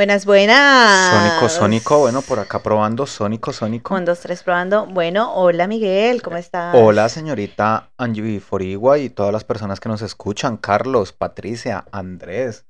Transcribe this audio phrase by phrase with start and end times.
[0.00, 1.10] Buenas, buenas.
[1.10, 3.94] Sónico, Sónico, bueno, por acá probando, Sónico, Sónico.
[3.94, 4.86] Un, dos, tres, probando.
[4.86, 6.74] Bueno, hola Miguel, ¿cómo estás?
[6.74, 12.64] Hola señorita Angie Forigua y todas las personas que nos escuchan, Carlos, Patricia, Andrés,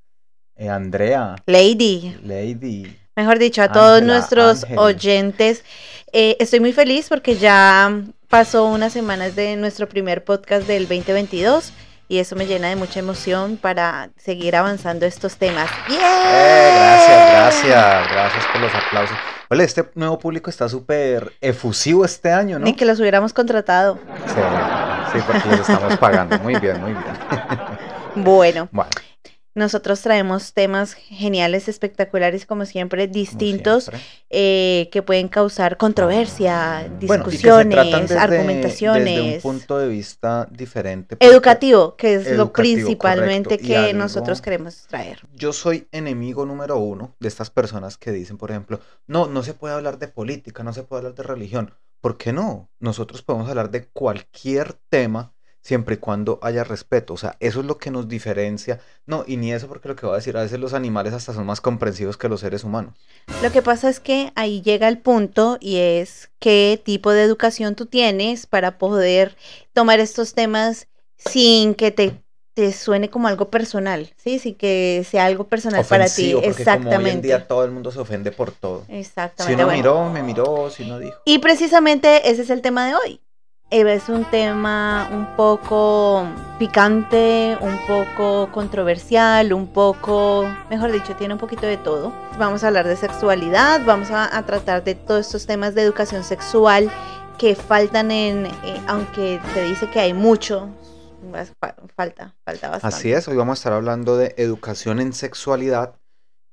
[0.57, 1.37] eh, Andrea.
[1.47, 2.19] Lady.
[2.25, 2.99] Lady.
[3.15, 5.63] Mejor dicho, a todos nuestros oyentes.
[6.13, 11.73] Eh, estoy muy feliz porque ya pasó unas semanas de nuestro primer podcast del 2022
[12.11, 15.71] y eso me llena de mucha emoción para seguir avanzando estos temas.
[15.89, 15.97] ¡Yeah!
[15.97, 19.17] Eh, gracias, gracias, gracias por los aplausos.
[19.49, 22.65] Hola, este nuevo público está súper efusivo este año, ¿no?
[22.65, 23.97] Ni que los hubiéramos contratado.
[24.27, 24.41] Sí,
[25.13, 26.37] sí, porque los estamos pagando.
[26.41, 27.05] Muy bien, muy bien.
[28.17, 28.69] Bueno.
[28.73, 28.91] Bueno.
[29.55, 33.91] Nosotros traemos temas geniales, espectaculares, como siempre, distintos,
[34.31, 39.05] eh, que pueden causar controversia, discusiones, argumentaciones.
[39.05, 41.17] Desde un punto de vista diferente.
[41.19, 45.19] Educativo, que es lo principalmente que nosotros queremos traer.
[45.35, 49.55] Yo soy enemigo número uno de estas personas que dicen, por ejemplo, no, no se
[49.55, 51.75] puede hablar de política, no se puede hablar de religión.
[52.01, 52.71] ¿Por qué no?
[52.79, 57.15] Nosotros podemos hablar de cualquier tema siempre y cuando haya respeto.
[57.15, 58.81] O sea, eso es lo que nos diferencia.
[59.07, 61.33] No, y ni eso porque lo que voy a decir, a veces los animales hasta
[61.33, 62.95] son más comprensivos que los seres humanos.
[63.43, 67.75] Lo que pasa es que ahí llega el punto y es qué tipo de educación
[67.75, 69.37] tú tienes para poder
[69.73, 72.23] tomar estos temas sin que te
[72.53, 74.39] te suene como algo personal, ¿sí?
[74.39, 76.35] Sin que sea algo personal para ti.
[76.43, 76.97] Exactamente.
[76.97, 78.85] Como hoy en día todo el mundo se ofende por todo.
[78.89, 79.57] Exactamente.
[79.57, 81.17] Si uno miró, me miró, si no dijo.
[81.25, 83.21] Y precisamente ese es el tema de hoy
[83.71, 86.27] es un tema un poco
[86.59, 92.13] picante, un poco controversial, un poco, mejor dicho, tiene un poquito de todo.
[92.37, 96.91] Vamos a hablar de sexualidad, vamos a, tratar de todos estos temas de educación sexual
[97.39, 100.69] que faltan en, eh, aunque se dice que hay mucho,
[101.97, 102.97] falta, falta bastante.
[102.97, 105.95] Así es, hoy vamos a estar hablando de educación en sexualidad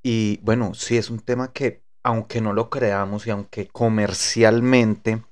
[0.04, 5.24] y bueno, sí es un tema que aunque no lo creamos y aunque comercialmente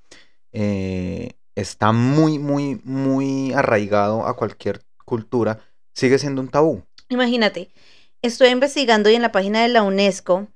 [0.52, 5.60] eh, está muy, muy, muy arraigado a cualquier cultura,
[5.94, 6.84] sigue siendo un tabú.
[7.10, 7.70] Imagínate,
[8.22, 10.48] estoy investigando y en la página de la UNESCO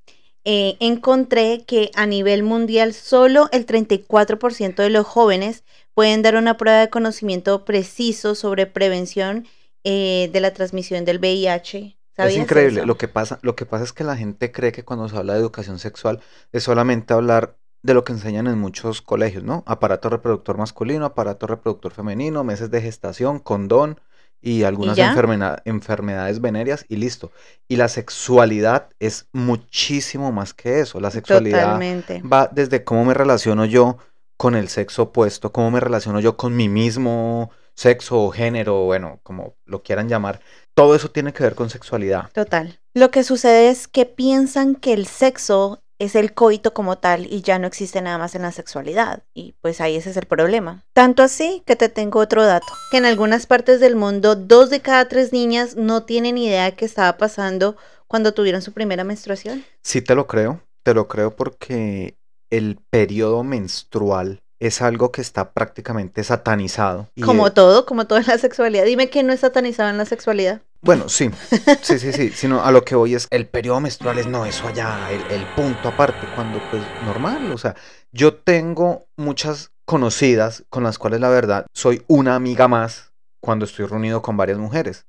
[0.46, 6.58] eh, encontré que a nivel mundial solo el 34% de los jóvenes pueden dar una
[6.58, 9.48] prueba de conocimiento preciso sobre prevención
[9.84, 11.98] eh, de la transmisión del VIH.
[12.18, 12.86] Es increíble.
[12.86, 15.34] Lo que, pasa, lo que pasa es que la gente cree que cuando se habla
[15.34, 16.20] de educación sexual
[16.52, 19.64] es solamente hablar de lo que enseñan en muchos colegios, ¿no?
[19.66, 24.00] Aparato reproductor masculino, aparato reproductor femenino, meses de gestación, condón
[24.42, 24.98] y algunas
[25.66, 27.32] enfermedades venéreas y listo.
[27.68, 31.00] Y la sexualidad es muchísimo más que eso.
[31.00, 31.80] La sexualidad
[32.22, 33.98] va desde cómo me relaciono yo
[34.38, 39.20] con el sexo opuesto, cómo me relaciono yo con mi mismo sexo o género, bueno,
[39.24, 40.42] como lo quieran llamar.
[40.74, 42.30] Todo eso tiene que ver con sexualidad.
[42.34, 42.80] Total.
[42.94, 47.42] Lo que sucede es que piensan que el sexo es el coito como tal y
[47.42, 49.24] ya no existe nada más en la sexualidad.
[49.34, 50.86] Y pues ahí ese es el problema.
[50.94, 54.82] Tanto así que te tengo otro dato, que en algunas partes del mundo dos de
[54.82, 57.76] cada tres niñas no tienen idea de qué estaba pasando
[58.08, 59.64] cuando tuvieron su primera menstruación.
[59.84, 62.18] Sí te lo creo, te lo creo porque
[62.50, 67.08] el periodo menstrual es algo que está prácticamente satanizado.
[67.24, 68.86] Como todo, como toda la sexualidad.
[68.86, 70.62] Dime que no es satanizado en la sexualidad.
[70.82, 71.30] Bueno, sí,
[71.82, 74.66] sí, sí, sí, sino a lo que voy es el periodo menstrual es no, eso
[74.66, 77.76] allá, el, el punto aparte, cuando pues normal, o sea,
[78.14, 83.88] yo tengo muchas conocidas con las cuales la verdad soy una amiga más cuando estoy
[83.88, 85.06] reunido con varias mujeres.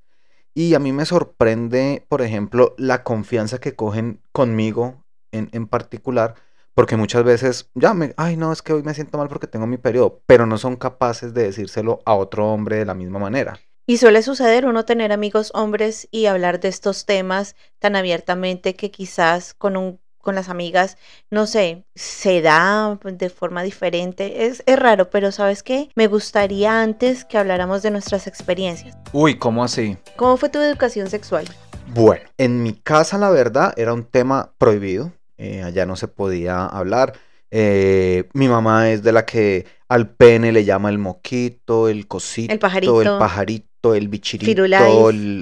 [0.55, 6.35] Y a mí me sorprende, por ejemplo, la confianza que cogen conmigo en, en particular,
[6.75, 9.69] porque muchas veces ya me, ay no, es que hoy me siento mal porque tengo
[9.69, 13.61] mi periodo, pero no son capaces de decírselo a otro hombre de la misma manera.
[13.91, 18.93] Y suele suceder uno tener amigos hombres y hablar de estos temas tan abiertamente que
[18.93, 20.97] quizás con un con las amigas,
[21.29, 24.47] no sé, se da de forma diferente.
[24.47, 25.89] Es, es raro, pero ¿sabes qué?
[25.97, 28.97] Me gustaría antes que habláramos de nuestras experiencias.
[29.13, 29.99] Uy, ¿cómo así?
[30.15, 31.47] ¿Cómo fue tu educación sexual?
[31.89, 35.11] Bueno, en mi casa la verdad era un tema prohibido.
[35.37, 37.15] Eh, allá no se podía hablar.
[37.51, 42.53] Eh, mi mamá es de la que al pene le llama el moquito, el cosito,
[42.53, 44.63] el pajarito, el, pajarito, el bichirito,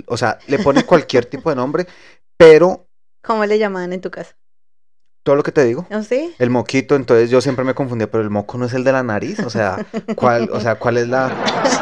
[0.06, 1.86] o sea, le pone cualquier tipo de nombre,
[2.36, 2.88] pero
[3.22, 4.36] ¿Cómo le llamaban en tu casa?
[5.22, 5.86] Todo lo que te digo.
[5.90, 6.34] ¿No sí?
[6.38, 9.02] El moquito, entonces yo siempre me confundía, pero el moco no es el de la
[9.02, 9.84] nariz, o sea,
[10.16, 11.30] ¿cuál, o sea, cuál es la...?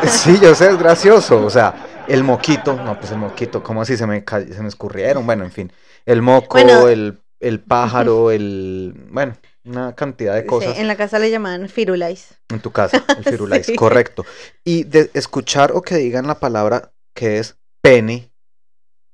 [0.08, 3.96] Sí, yo sé, es gracioso, o sea, el moquito, no, pues el moquito, ¿cómo así
[3.96, 5.24] se me, se me escurrieron?
[5.24, 5.72] Bueno, en fin,
[6.04, 6.88] el moco, Bueno.
[6.88, 8.92] el, el pájaro, el...
[9.10, 9.34] Bueno,
[9.66, 12.34] una cantidad de Sí, cosas en la casa le llamaban firulais.
[12.48, 13.76] en tu casa, el firulais, Sí.
[13.76, 14.24] correcto.
[14.64, 18.32] Y de escuchar o que digan la palabra que es pene,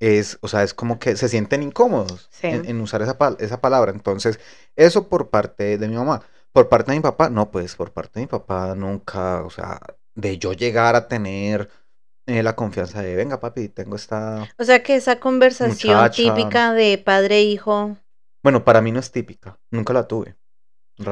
[0.00, 2.48] es, o sea, es como que se sienten incómodos Sí.
[2.48, 3.92] en, en usar esa, pal- esa palabra.
[3.92, 4.40] Entonces,
[4.76, 6.22] eso por parte de mi mamá.
[6.52, 9.80] Por parte de mi papá, no, pues por parte de mi papá nunca, o sea,
[10.14, 11.70] de yo llegar a tener
[12.26, 14.48] eh, la confianza de, venga papi, tengo esta...
[14.58, 16.34] O sea que esa conversación Muchacha.
[16.34, 17.96] típica de padre e hijo.
[18.42, 20.36] Bueno, para mí no es típica, nunca la tuve.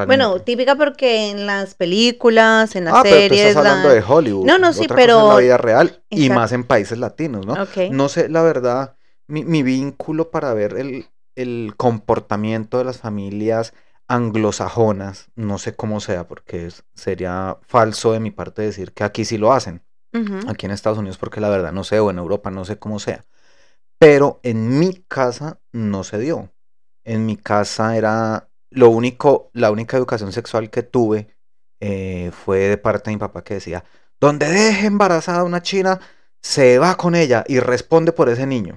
[0.06, 3.40] Bueno, típica porque en las películas, en las Ah, pero tú series.
[3.46, 4.46] estás hablando la- de Hollywood.
[4.46, 7.46] No, no, sí, Otra cosa es pero- la vida real y más en países latinos,
[7.46, 7.54] ¿no?
[7.54, 7.90] Ok.
[7.90, 8.96] No sé, la verdad,
[9.26, 13.72] mi, mi vínculo para ver el, el comportamiento de las familias
[14.06, 19.24] anglosajonas, no sé cómo sea, porque es- sería falso de mi parte decir que aquí
[19.24, 19.82] sí lo hacen,
[20.46, 22.98] aquí en Estados Unidos, porque la verdad no sé, o en Europa no sé cómo
[22.98, 23.24] sea.
[23.98, 26.52] Pero en mi casa no se dio.
[27.04, 31.28] En mi casa era lo único, la única educación sexual que tuve
[31.80, 33.84] eh, fue de parte de mi papá que decía,
[34.20, 36.00] donde deje embarazada a una china,
[36.42, 38.76] se va con ella y responde por ese niño.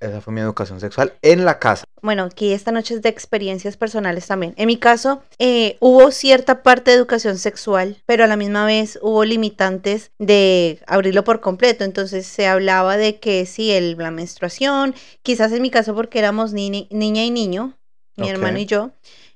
[0.00, 1.84] Esa fue mi educación sexual en la casa.
[2.02, 4.52] Bueno, aquí esta noche es de experiencias personales también.
[4.56, 8.98] En mi caso, eh, hubo cierta parte de educación sexual, pero a la misma vez
[9.00, 11.84] hubo limitantes de abrirlo por completo.
[11.84, 16.52] Entonces se hablaba de que sí, el, la menstruación, quizás en mi caso porque éramos
[16.52, 17.78] ni- niña y niño,
[18.16, 18.90] mi hermano y yo.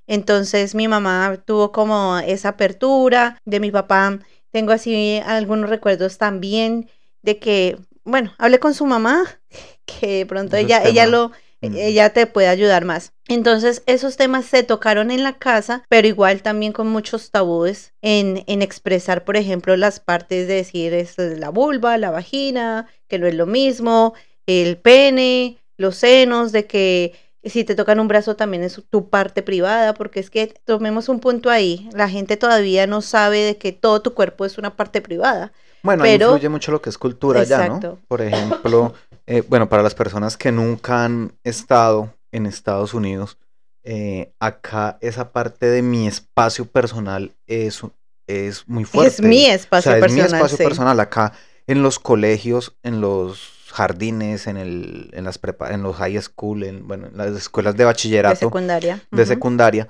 [0.08, 4.18] Entonces mi mamá tuvo como esa apertura de mi papá.
[4.50, 6.90] Tengo así algunos recuerdos también
[7.22, 9.24] de que, bueno, hablé con su mamá,
[9.84, 13.12] que de pronto es ella, ella lo, ella te puede ayudar más.
[13.28, 18.44] Entonces, esos temas se tocaron en la casa, pero igual también con muchos tabúes en,
[18.46, 23.26] en expresar, por ejemplo, las partes de decir de la vulva, la vagina, que no
[23.26, 24.14] es lo mismo,
[24.46, 27.12] el pene, los senos, de que
[27.50, 31.20] si te tocan un brazo también es tu parte privada, porque es que tomemos un
[31.20, 35.00] punto ahí, la gente todavía no sabe de que todo tu cuerpo es una parte
[35.00, 35.52] privada.
[35.82, 37.68] Bueno, ahí influye mucho lo que es cultura ya.
[37.68, 37.98] ¿no?
[38.08, 38.94] Por ejemplo,
[39.26, 43.38] eh, bueno, para las personas que nunca han estado en Estados Unidos,
[43.84, 47.80] eh, acá esa parte de mi espacio personal es,
[48.26, 49.14] es muy fuerte.
[49.14, 50.26] Es mi espacio o sea, personal.
[50.26, 50.64] es mi espacio sí.
[50.64, 51.32] personal acá
[51.66, 56.62] en los colegios, en los jardines, en el, en las prepa, en los high school,
[56.64, 59.00] en bueno, en las escuelas de de bachillerato, secundaria.
[59.10, 59.88] de secundaria,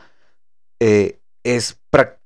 [0.80, 1.78] eh, es,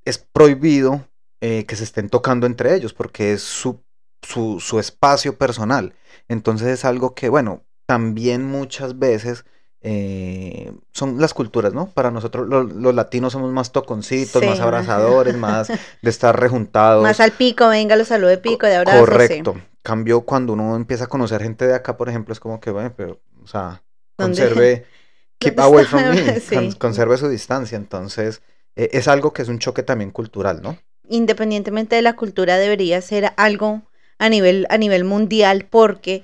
[0.05, 1.07] es prohibido
[1.41, 3.83] eh, que se estén tocando entre ellos porque es su,
[4.23, 5.95] su, su espacio personal.
[6.29, 9.45] Entonces es algo que, bueno, también muchas veces
[9.81, 11.87] eh, son las culturas, ¿no?
[11.87, 15.69] Para nosotros lo- los latinos somos más toconcitos, Sí, más abrazadores, más
[16.03, 17.03] de estar rejuntados.
[17.03, 19.19] Más al pico, venga, los saludo de pico, de abrazo.
[19.27, 19.43] sí.
[19.83, 22.93] Cambio cuando uno empieza a conocer gente de acá, por ejemplo, es como que, bueno,
[22.97, 23.83] pero, o sea,
[24.19, 24.87] ¿Dónde- conserve,
[25.39, 26.55] keep away from me, Sí.
[26.55, 27.77] con- conserve su distancia.
[27.77, 28.43] Entonces,
[28.77, 30.79] eh, es algo que es un choque también cultural, ¿no?
[31.09, 33.83] independientemente de la cultura, debería ser algo
[34.19, 36.23] a nivel, a nivel mundial, porque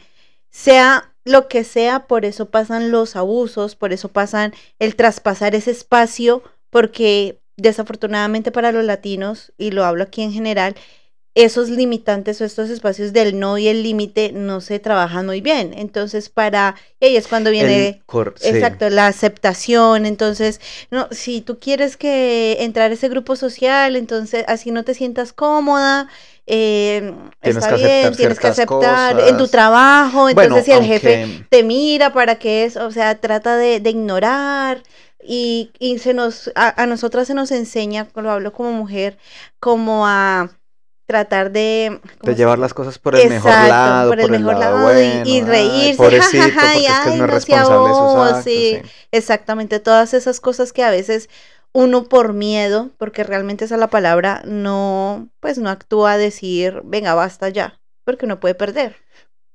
[0.50, 5.72] sea lo que sea, por eso pasan los abusos, por eso pasan el traspasar ese
[5.72, 10.74] espacio, porque desafortunadamente para los latinos, y lo hablo aquí en general,
[11.44, 15.72] esos limitantes o estos espacios del no y el límite no se trabajan muy bien.
[15.76, 18.48] Entonces, para y ahí es cuando viene El cor- sí.
[18.48, 20.04] Exacto, la aceptación.
[20.06, 24.94] Entonces, no, si tú quieres que entrar a ese grupo social, entonces así no te
[24.94, 26.08] sientas cómoda,
[26.46, 30.22] eh, Tienes está que bien, tienes que aceptar en tu trabajo.
[30.22, 33.90] Bueno, Entonces, si el jefe te mira para que es, o sea, trata de, de
[33.90, 34.82] ignorar.
[35.22, 39.18] Y, y se nos, a, a nosotras se nos enseña, lo hablo como mujer,
[39.60, 40.50] como a
[41.08, 42.00] tratar de...
[42.20, 45.24] ¿cómo de llevar las cosas por el mejor lado, por el mejor lado y- bueno,
[45.24, 48.14] y ay, reírse, pobrecito, jajaja, porque y es que ay, no es responsable de sus
[48.14, 48.80] bobo, actos, sí.
[48.82, 48.90] sí.
[49.10, 51.28] Exactamente, todas esas cosas que a veces
[51.72, 56.82] uno por miedo, porque realmente esa es la palabra, no, pues no actúa a decir,
[56.84, 58.96] venga, basta ya, porque uno puede perder.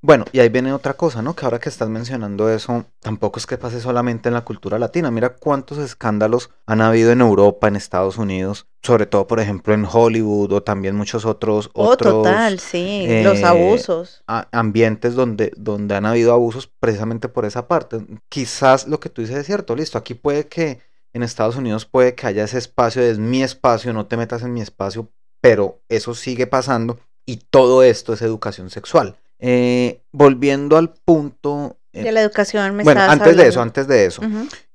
[0.06, 1.34] Bueno, y ahí viene otra cosa, ¿no?
[1.34, 5.10] Que ahora que estás mencionando eso, tampoco es que pase solamente en la cultura latina.
[5.12, 9.88] Mira cuántos escándalos han habido en Europa, en Estados Unidos, sobre todo, por ejemplo, en
[9.90, 14.24] Hollywood o también muchos otros, Oh, otros total, sí, los eh, abusos.
[14.28, 18.06] a- ambientes donde, donde han habido abusos precisamente por esa parte.
[18.28, 20.82] Quizás lo que tú dices es cierto, listo, aquí puede que
[21.14, 24.52] en Estados Unidos puede que haya ese espacio, es mi espacio, no te metas en
[24.54, 29.16] mi espacio, pero eso sigue pasando y todo esto es educación sexual.
[29.46, 34.22] Eh, volviendo al punto De la educación me bueno, antes de eso, antes de eso.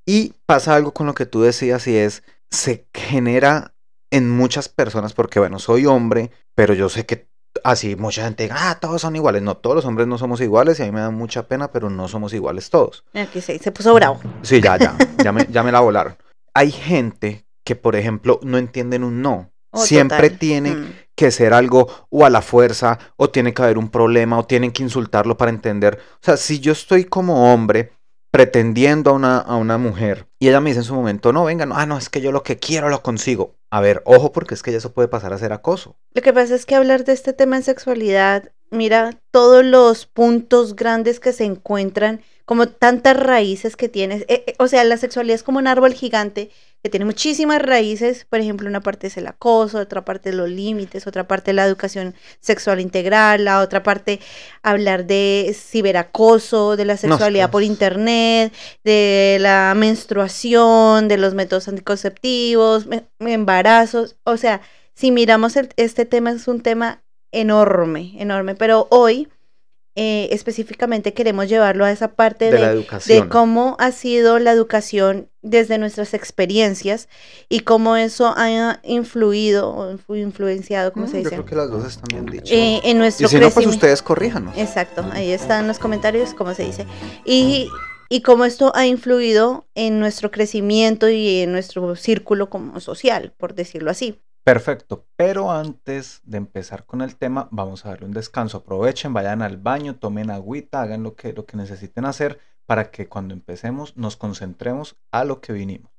[0.05, 3.73] Y pasa algo con lo que tú decías y es, se genera
[4.11, 7.29] en muchas personas, porque bueno, soy hombre, pero yo sé que
[7.65, 9.41] así mucha gente diga, ah, todos son iguales.
[9.41, 11.89] No, todos los hombres no somos iguales y a mí me da mucha pena, pero
[11.89, 13.05] no somos iguales todos.
[13.15, 14.21] Aquí se, se puso bravo.
[14.43, 16.17] Sí, ya, ya, ya me, ya me la volaron.
[16.53, 19.51] Hay gente que, por ejemplo, no entienden un no.
[19.71, 20.39] Oh, Siempre total.
[20.39, 20.93] tiene Mm.
[21.19, 24.71] Que ser algo o a la fuerza, o tiene que haber un problema, o tienen
[24.71, 25.99] que insultarlo para entender.
[26.15, 27.91] O sea, si yo estoy como hombre
[28.31, 31.67] pretendiendo a una, a una mujer y ella me dice en su momento, no, venga,
[31.67, 33.57] no, ah, no, es que yo lo que quiero lo consigo.
[33.71, 35.97] A ver, ojo, porque es que ya eso puede pasar a ser acoso.
[36.15, 40.77] Lo que pasa es que hablar de este tema en sexualidad, mira todos los puntos
[40.77, 44.23] grandes que se encuentran, como tantas raíces que tienes.
[44.23, 46.51] Eh, eh, o sea, la sexualidad es como un árbol gigante
[46.83, 48.25] que tiene muchísimas raíces.
[48.29, 52.15] Por ejemplo, una parte es el acoso, otra parte los límites, otra parte la educación
[52.41, 54.21] sexual integral, la otra parte
[54.63, 58.53] hablar de ciberacoso, de la sexualidad por internet,
[58.85, 64.17] de la menstruación, de los métodos anticonceptivos, me- embarazos.
[64.25, 64.61] O sea,
[64.95, 69.29] si miramos el- este tema es un tema enorme, enorme, pero hoy
[70.01, 73.29] eh, específicamente queremos llevarlo a esa parte De de, la de educación.
[73.29, 77.09] cómo ha sido la educación desde nuestras experiencias
[77.49, 81.31] y cómo eso ha influido o influ- influenciado, ¿cómo Mm, se Yo dice?
[81.31, 82.51] creo que las dos están bien dichas.
[82.53, 83.77] Eh, en nuestro y si no, pues crecimiento.
[83.77, 84.57] ustedes corríjanos.
[84.57, 86.87] Exacto, ahí están los comentarios, como se dice.
[87.25, 87.69] Y,
[88.09, 93.55] y cómo esto ha influido en nuestro crecimiento y en nuestro círculo como social, por
[93.55, 94.21] decirlo así.
[94.49, 98.57] Perfecto, pero antes de empezar con el tema, vamos a darle un descanso.
[98.57, 103.09] Aprovechen, vayan al baño, tomen agüita, hagan lo que, lo que necesiten hacer para que
[103.09, 105.93] cuando empecemos nos concentremos a lo que vinimos.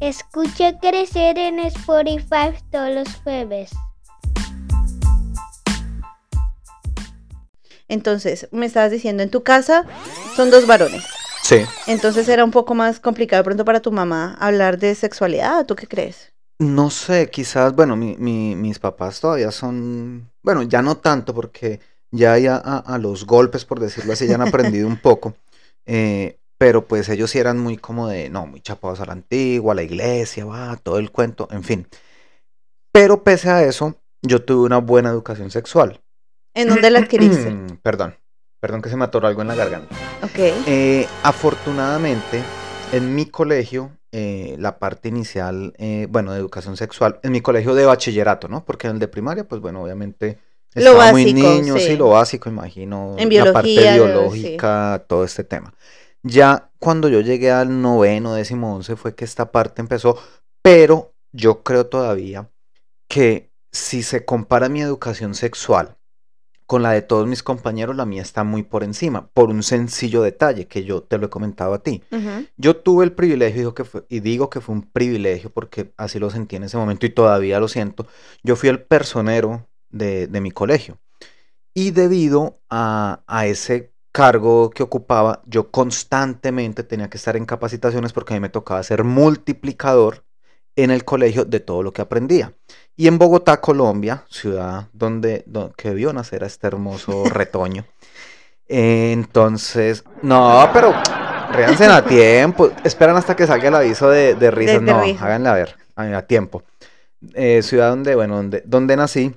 [0.00, 3.70] Escucha crecer en Spotify todos los jueves.
[7.88, 9.86] Entonces, me estabas diciendo, en tu casa
[10.36, 11.25] son dos varones.
[11.46, 11.64] Sí.
[11.86, 15.76] Entonces era un poco más complicado de pronto para tu mamá hablar de sexualidad, ¿tú
[15.76, 16.32] qué crees?
[16.58, 21.78] No sé, quizás, bueno, mi- mi- mis papás todavía son, bueno, ya no tanto porque
[22.10, 25.34] ya, ya a, a los golpes, por decirlo así, ya han aprendido un poco,
[25.86, 29.70] eh, pero pues ellos sí eran muy como de, no, muy chapados a la antigua,
[29.72, 31.86] a la iglesia, va, todo el cuento, en fin.
[32.92, 36.00] Pero pese a eso, yo tuve una buena educación sexual.
[36.54, 37.54] ¿En dónde la adquiriste?
[37.82, 38.16] Perdón,
[38.66, 39.94] perdón que se me atoró algo en la garganta.
[40.24, 40.38] ok.
[40.66, 42.42] Eh, afortunadamente,
[42.92, 47.76] en mi colegio, eh, la parte inicial, eh, bueno, de educación sexual, en mi colegio
[47.76, 48.64] de bachillerato, ¿no?
[48.64, 50.38] Porque en el de primaria, pues bueno, obviamente
[50.74, 51.86] Lo estaba muy básico, niño, sí.
[51.86, 51.96] sí.
[51.96, 55.72] lo básico, imagino, En la parte biología, lo- biológica, todo este tema.
[56.24, 60.18] Ya cuando yo llegué al noveno, décimo, once, fue que esta parte empezó,
[60.60, 62.50] pero yo creo todavía
[63.08, 65.95] que si se compara mi educación sexual
[66.66, 70.22] con la de todos mis compañeros, la mía está muy por encima, por un sencillo
[70.22, 72.02] detalle que yo te lo he comentado a ti.
[72.56, 76.18] Yo tuve el privilegio, digo que fue- y digo que fue un privilegio porque así
[76.18, 78.06] lo sentí en ese momento y todavía lo siento.
[78.42, 80.98] Yo fui el personero de, de mi colegio
[81.74, 88.12] y debido a, a ese cargo que ocupaba, yo constantemente tenía que estar en capacitaciones
[88.12, 90.24] porque a mí me tocaba ser multiplicador
[90.74, 92.54] en el colegio de todo lo que aprendía.
[92.96, 97.84] Y en Bogotá, Colombia, ciudad donde, do- que vio nacer a este hermoso retoño.
[98.68, 100.92] eh, entonces, no, pero
[101.52, 102.70] ríanse a tiempo.
[102.84, 104.82] Esperan hasta que salga el aviso de, de risas.
[104.82, 105.24] no, risa.
[105.24, 106.62] háganle a ver, a, a tiempo.
[107.34, 109.34] Eh, ciudad donde, bueno, donde, donde nací,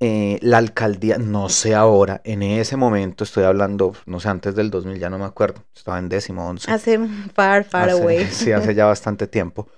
[0.00, 4.70] eh, la alcaldía, no sé ahora, en ese momento, estoy hablando, no sé, antes del
[4.70, 6.70] 2000, ya no me acuerdo, estaba en décimo, once.
[6.70, 6.98] Hace
[7.34, 8.26] far, far Hace- away.
[8.26, 9.68] Sí, hace ya bastante tiempo.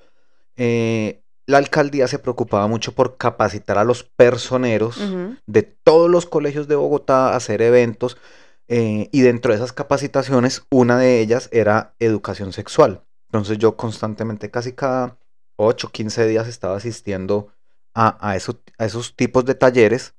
[0.56, 4.98] Eh, la alcaldía se preocupaba mucho por capacitar a los personeros
[5.46, 8.16] de todos los colegios de Bogotá a hacer eventos
[8.68, 13.02] eh, y dentro de esas capacitaciones una de ellas era educación sexual.
[13.28, 15.18] Entonces yo constantemente, casi cada
[15.56, 17.48] 8, 15 días estaba asistiendo
[17.94, 20.14] a, a, eso- a esos tipos de talleres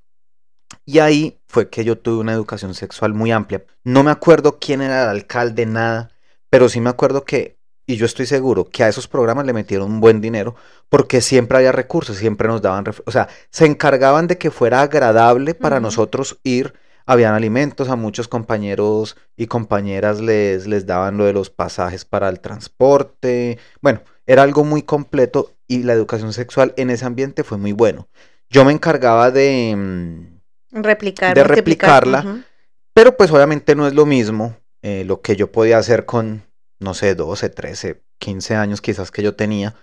[0.85, 3.63] y ahí fue que yo tuve una educación sexual muy amplia.
[3.83, 6.11] No me acuerdo quién era el alcalde, nada,
[6.49, 9.91] pero sí me acuerdo que, y yo estoy seguro, que a esos programas le metieron
[9.91, 10.55] un buen dinero
[10.89, 15.53] porque siempre había recursos, siempre nos daban, o sea, se encargaban de que fuera agradable
[15.53, 16.73] para nosotros ir.
[17.05, 22.29] Habían alimentos, a muchos compañeros y compañeras les, les daban lo de los pasajes para
[22.29, 23.59] el transporte.
[23.81, 28.07] Bueno, era algo muy completo y la educación sexual en ese ambiente fue muy bueno.
[28.49, 32.45] Yo me encargaba de, mm, Replicar, de replicarla,
[32.93, 36.43] pero pues obviamente no es lo mismo eh, lo que yo podía hacer con,
[36.83, 39.75] no sé, 12, 13, 15 años quizás que yo tenía,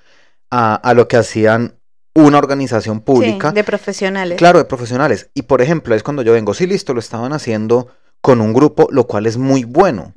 [0.51, 1.75] a, a lo que hacían
[2.15, 3.53] una organización Sí, pública.
[3.53, 4.39] de profesionales.
[4.39, 5.31] Claro, de profesionales.
[5.35, 7.89] Y por ejemplo, es cuando yo vengo, sí, listo, lo estaban haciendo
[8.21, 10.13] con un grupo, lo cual es muy bueno.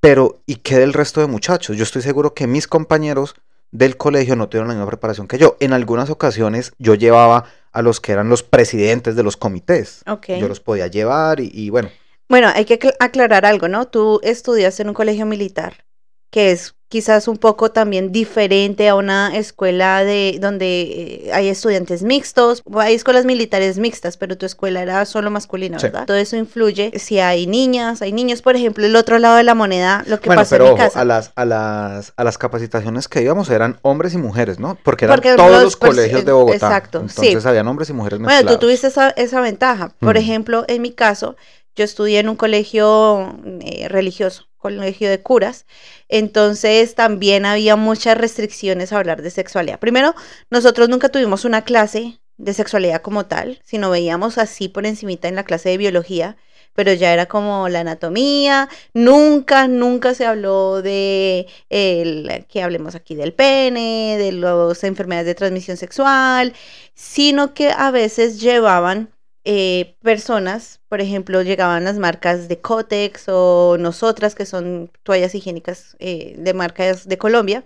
[0.00, 1.76] Pero, ¿y qué del resto de muchachos?
[1.76, 3.34] Yo estoy seguro que mis compañeros
[3.70, 5.56] del colegio no tuvieron la misma preparación que yo.
[5.60, 10.02] En algunas ocasiones yo llevaba a los que eran los presidentes de los comités.
[10.28, 11.90] Yo los podía llevar y, y bueno,
[12.28, 13.88] Bueno, hay que acl- aclarar algo, ¿no?
[13.88, 15.84] Tú estudias en un colegio militar,
[16.32, 20.82] que es quizás un poco también diferente a una escuela de donde
[21.26, 25.86] eh, hay estudiantes mixtos, hay escuelas militares mixtas, pero tu escuela era solo masculina, Sí.
[25.86, 26.04] ¿verdad?
[26.06, 29.54] Todo eso influye si hay niñas, hay niños, por ejemplo, el otro lado de la
[29.54, 31.00] moneda, lo que bueno, pasó pero en mi ojo, casa.
[31.00, 34.76] a las, a las, a las capacitaciones que íbamos eran hombres y mujeres, ¿no?
[34.82, 36.56] Porque eran Porque todos los colegios de Bogotá.
[36.56, 37.28] exacto, sí.
[37.28, 38.60] Entonces habían hombres y mujeres Bueno, mezclados.
[38.60, 39.92] tú tuviste esa, esa ventaja.
[39.98, 40.18] Por Mm.
[40.18, 41.36] ejemplo, en mi caso,
[41.76, 45.66] yo estudié en un colegio eh, religioso, colegio de curas,
[46.08, 49.80] entonces también había muchas restricciones a hablar de sexualidad.
[49.80, 50.14] Primero,
[50.50, 55.36] nosotros nunca tuvimos una clase de sexualidad como tal, sino veíamos así por encimita en
[55.36, 56.36] la clase de biología,
[56.74, 63.14] pero ya era como la anatomía, nunca, nunca se habló de el, que hablemos aquí
[63.14, 66.54] del pene, de las enfermedades de transmisión sexual,
[66.94, 69.12] sino que a veces llevaban
[69.44, 75.96] eh, personas, por ejemplo, llegaban las marcas de Cotex o nosotras, que son toallas higiénicas
[76.00, 77.64] eh, de marcas de Colombia.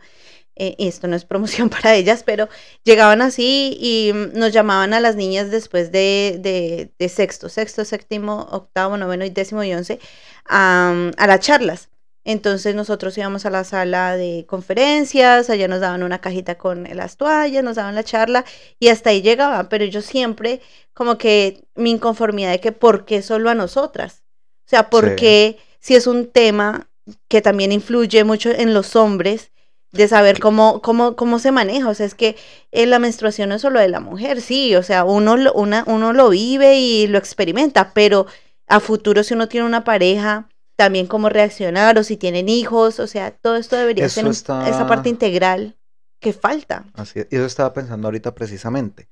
[0.57, 2.49] eh, esto no es promoción para ellas, pero
[2.85, 7.85] llegaban así y mm, nos llamaban a las niñas después de, de- de sexto, sexto,
[7.85, 10.01] séptimo, octavo, noveno y décimo y once
[10.47, 11.89] a las charlas.
[12.29, 17.17] Entonces nosotros íbamos a la sala de conferencias, allá nos daban una cajita con las
[17.17, 18.45] toallas, nos daban la charla
[18.81, 20.61] y hasta ahí llegaba, pero yo siempre
[20.93, 24.25] como que mi inconformidad de que por qué solo a nosotras.
[24.67, 25.17] O sea, por Sí.
[25.17, 26.89] qué si es un tema
[27.29, 29.53] que también influye mucho en los hombres
[29.93, 31.89] de saber cómo, cómo, cómo se maneja.
[31.89, 32.35] O sea, es que
[32.73, 35.85] eh, la menstruación no es solo de la mujer, sí, o sea, uno, lo- una,
[35.87, 38.27] uno lo vive y lo experimenta, pero
[38.67, 43.07] a futuro si uno tiene una pareja, también cómo reaccionar o si tienen hijos, o
[43.07, 45.77] sea, todo esto debería Eso ser está- esa parte integral
[46.21, 46.85] que falta.
[46.95, 49.09] Así es, y eso estaba pensando ahorita precisamente.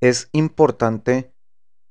[0.00, 1.32] Es importante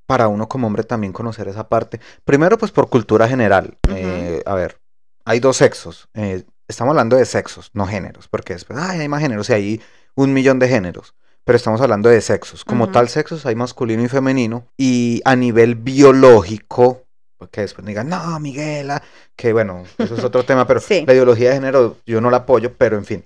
[0.06, 2.00] para uno como hombre también conocer esa parte.
[2.26, 3.78] Primero, pues por cultura general.
[3.90, 4.80] Eh, a ver,
[5.26, 6.10] hay dos sexos.
[6.14, 9.82] eh, estamos hablando de sexos, no géneros, porque después, ay, hay más géneros y hay
[10.16, 11.16] un millón de géneros.
[11.46, 12.64] Pero estamos hablando de sexos.
[12.64, 14.66] Como tal, sexos hay masculino y femenino.
[14.78, 17.03] Y a nivel biológico,
[17.50, 19.02] que después digan, no, Miguela,
[19.36, 21.04] que bueno, eso es otro tema, pero Sí.
[21.08, 23.26] la ideología de género yo no la apoyo, pero en fin.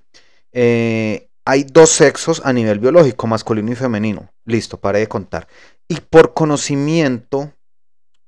[0.51, 4.29] Eh, hay dos sexos a nivel biológico, masculino y femenino.
[4.45, 5.47] Listo, pare de contar.
[5.87, 7.53] Y por conocimiento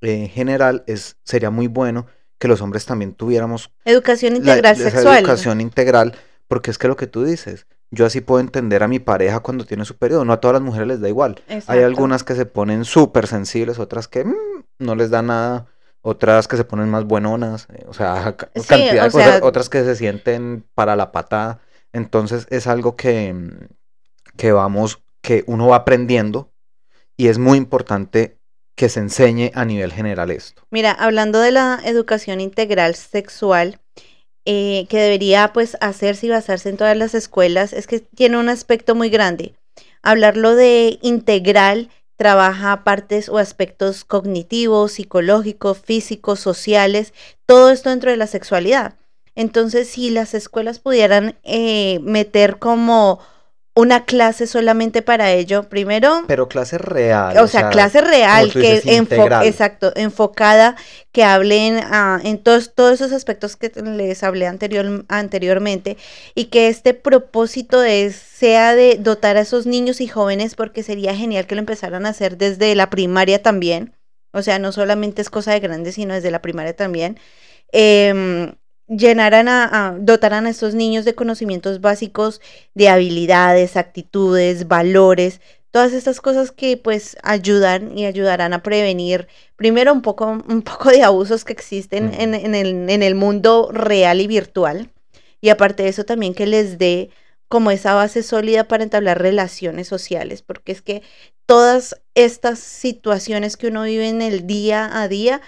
[0.02, 2.06] eh, general es, sería muy bueno
[2.38, 5.18] que los hombres también tuviéramos Educación la- integral esa sexual.
[5.20, 6.16] educación integral,
[6.48, 9.66] porque es que lo que tú dices, yo así puedo entender a mi pareja cuando
[9.66, 11.42] tiene su periodo, no a todas las mujeres les da igual.
[11.50, 11.86] Hay Exacto.
[11.86, 14.36] algunas que se ponen súper sensibles, otras que mm,
[14.80, 15.66] no les da nada,
[16.02, 19.70] otras que se ponen más buenonas, eh, o sea, Sí, cantidad de cosas, sea- otras
[19.70, 21.60] que se sienten para la patada.
[21.94, 23.68] Entonces es algo que, mm,
[24.38, 26.52] que vamos, que uno va aprendiendo
[27.18, 28.38] y es muy importante
[28.76, 30.62] que se enseñe a nivel general esto.
[30.72, 33.80] Mira, hablando de la educación integral sexual,
[34.46, 38.48] eh, que debería pues hacerse y basarse en todas las escuelas, es que tiene un
[38.48, 39.54] aspecto muy grande.
[40.02, 47.14] Hablarlo de integral trabaja partes o aspectos cognitivos, psicológicos, físicos, sociales,
[47.46, 48.96] todo esto dentro de la sexualidad.
[49.36, 53.20] Entonces, si las escuelas pudieran eh, meter como
[53.76, 57.38] una clase solamente para ello, primero, Pero clase real.
[57.38, 60.76] o sea, clase real, que dices, enfo- exacto, enfocada,
[61.14, 65.98] que hablen ah, en todos, todos esos aspectos que les hablé anterior, anteriormente,
[66.36, 71.16] y que este propósito es, sea de dotar a esos niños y jóvenes, porque sería
[71.16, 73.96] genial que lo empezaran a hacer desde la primaria también,
[74.34, 77.18] o sea, no solamente es cosa de grandes, sino desde la primaria también,
[77.72, 78.54] em,
[78.90, 82.42] llenaran a, a- dotaran a estos niños de conocimientos básicos
[82.74, 89.94] de habilidades, actitudes, valores, todas estas cosas que pues ayudan y ayudarán a prevenir primero
[89.94, 94.22] un poco, un poco de abusos que existen en, en el, en el mundo real
[94.22, 94.90] y virtual.
[95.42, 97.10] Y aparte de eso también que les dé
[97.48, 101.02] como esa base sólida para entablar relaciones sociales, porque es que
[101.46, 105.42] todas estas situaciones que uno vive en el día a día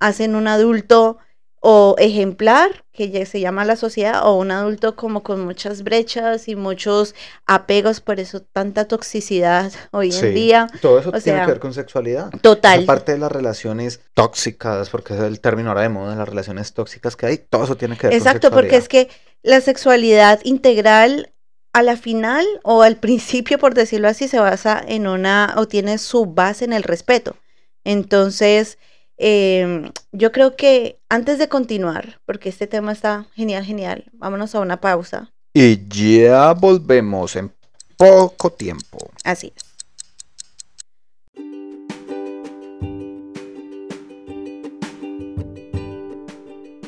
[0.00, 1.18] hacen un adulto
[1.66, 6.46] o ejemplar, que ya se llama la sociedad, o un adulto como con muchas brechas
[6.46, 7.14] y muchos
[7.46, 10.66] apegos, por eso tanta toxicidad hoy Sí, en día.
[10.82, 12.30] Todo eso o tiene sea, que ver con sexualidad.
[12.42, 12.82] Total.
[12.82, 16.74] Aparte de las relaciones tóxicas, porque es el término ahora de moda de las relaciones
[16.74, 19.08] tóxicas que hay, todo eso tiene que ver Exacto, con porque es sexualidad.
[19.08, 21.32] que la sexualidad integral
[21.72, 25.96] a la final o al principio, por decirlo así, se basa en una o tiene
[25.96, 27.36] su base en el respeto.
[27.84, 28.76] Entonces,
[29.16, 34.60] em, yo creo que antes de continuar, porque este tema está genial, genial, vámonos a
[34.60, 35.30] una pausa.
[35.52, 37.52] Y ya volvemos en
[37.96, 38.98] poco tiempo.
[39.24, 39.64] Así es.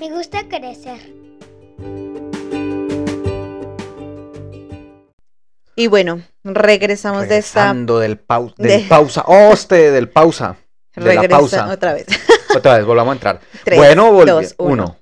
[0.01, 1.15] Me gusta crecer.
[5.79, 7.73] Y bueno, regresamos de esta.
[7.75, 9.23] Del, pau- del de- pausa.
[9.27, 9.91] ¡Hoste!
[9.91, 10.57] Del pausa.
[10.97, 11.69] De la Regresa pausa.
[11.73, 12.07] otra vez.
[12.57, 13.41] Otra vez, volvamos a entrar.
[13.65, 14.73] Tres, bueno, volvi- dos, uno.
[14.73, 14.97] uno.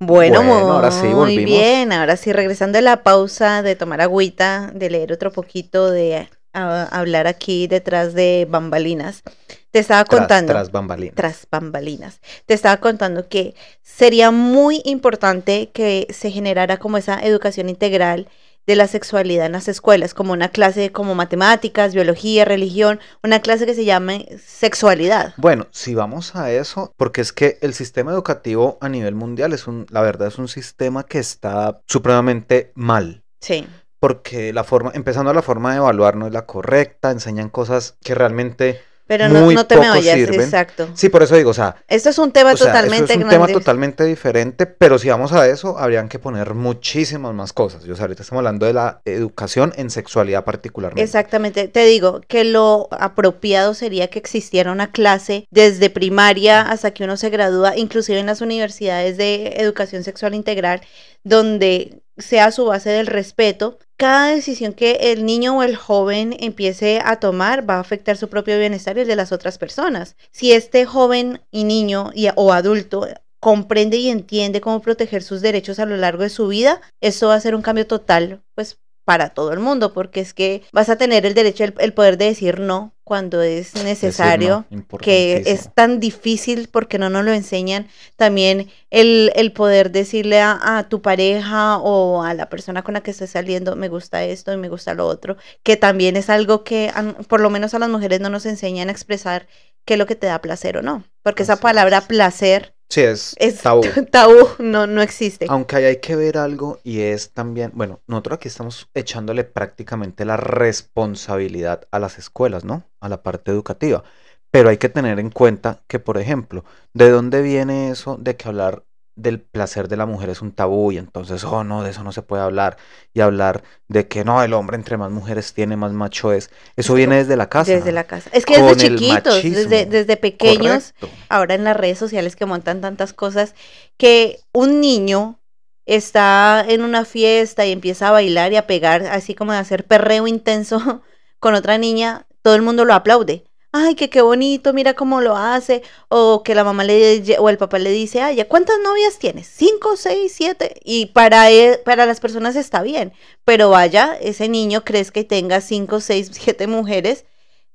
[0.00, 1.44] Bueno, Bueno, muy ahora sí, volvimos.
[1.44, 1.92] bien.
[1.92, 6.88] Ahora sí, regresando de la pausa, de tomar agüita, de leer otro poquito, de ah,
[6.90, 9.22] hablar aquí detrás de bambalinas.
[9.70, 10.52] Te estaba Tras, contando.
[10.52, 11.14] tras bambalinas.
[11.14, 12.20] tras bambalinas.
[12.46, 18.28] Te estaba contando que sería muy importante que se generara como esa educación integral
[18.68, 23.64] de la sexualidad en las escuelas, como una clase como matemáticas, biología, religión, una clase
[23.64, 25.32] que se llame sexualidad.
[25.38, 29.66] Bueno, si vamos a eso, porque es que el sistema educativo a nivel mundial es
[29.66, 33.24] un, la verdad es un sistema que está supremamente mal.
[33.40, 33.66] Sí.
[34.00, 38.14] Porque la forma, empezando la forma de evaluar no es la correcta, enseñan cosas que
[38.14, 40.42] realmente Pero no, Muy no te me vayas, sirven.
[40.42, 40.90] exacto.
[40.92, 43.28] Sí, por eso digo, o sea, Esto es un tema o sea, totalmente es un
[43.28, 47.84] tema totalmente diferente, pero si vamos a eso, habrían que poner muchísimas más cosas.
[47.84, 51.02] Yo, o sea, ahorita estamos hablando de la educación en sexualidad particularmente.
[51.02, 57.04] Exactamente, te digo que lo apropiado sería que existiera una clase desde primaria hasta que
[57.04, 60.82] uno se gradúa, inclusive en las universidades de educación sexual integral,
[61.24, 63.78] donde sea su base del respeto.
[63.98, 68.28] Cada decisión que el niño o el joven empiece a tomar va a afectar su
[68.28, 70.16] propio bienestar y el de las otras personas.
[70.30, 73.08] Si este joven y niño y, o adulto
[73.40, 77.34] comprende y entiende cómo proteger sus derechos a lo largo de su vida, esto va
[77.34, 80.96] a ser un cambio total, pues para todo el mundo, porque es que vas a
[80.96, 85.70] tener el derecho, el, el poder de decir no cuando es necesario, no, que es
[85.74, 87.88] tan difícil porque no nos lo enseñan.
[88.16, 93.02] También el, el poder decirle a, a tu pareja o a la persona con la
[93.02, 96.64] que estés saliendo, me gusta esto y me gusta lo otro, que también es algo
[96.64, 99.46] que a- por lo menos a las mujeres no nos enseñan a expresar
[99.84, 102.04] qué es lo que te da placer o no, porque esa palabra es.
[102.06, 103.82] placer Sí, es, es tabú.
[104.10, 105.46] tabú, no, no existe.
[105.48, 110.24] Aunque ahí hay que ver algo y es también, bueno, nosotros aquí estamos echándole prácticamente
[110.24, 112.84] la responsabilidad a las escuelas, ¿no?
[113.00, 114.04] A la parte educativa.
[114.50, 118.48] Pero hay que tener en cuenta que, por ejemplo, ¿de dónde viene eso de que
[118.48, 118.84] hablar
[119.18, 122.12] del placer de la mujer es un tabú y entonces, oh no, de eso no
[122.12, 122.76] se puede hablar?
[123.12, 126.50] Y hablar de que no, el hombre entre más mujeres tiene, más macho es.
[126.76, 127.72] Eso viene desde la casa.
[127.72, 128.30] Desde la casa.
[128.32, 129.56] Es que desde chiquitos, machismo.
[129.56, 131.24] desde, desde pequeños, Correcto.
[131.28, 133.54] ahora en las redes sociales que montan tantas cosas,
[133.96, 135.40] que un niño
[135.86, 139.84] está en una fiesta y empieza a bailar y a pegar, así como de hacer
[139.86, 141.02] perreo intenso
[141.40, 143.47] con otra niña, todo el mundo lo aplaude.
[143.72, 145.82] Ay, que qué bonito, mira cómo lo hace.
[146.08, 149.46] O que la mamá le o el papá le dice, ay, ¿cuántas novias tienes?
[149.46, 150.80] ¿Cinco, seis, siete?
[150.84, 153.12] Y para, e- para las personas está bien.
[153.44, 157.26] Pero vaya, ese niño crees que tenga cinco, seis, siete mujeres,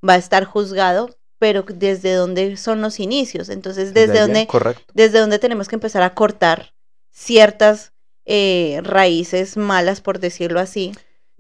[0.07, 3.49] va a estar juzgado, pero desde dónde son los inicios.
[3.49, 4.47] Entonces, desde dónde,
[4.93, 6.73] desde dónde tenemos que empezar a cortar
[7.11, 7.93] ciertas
[8.25, 10.91] eh, raíces malas, por decirlo así,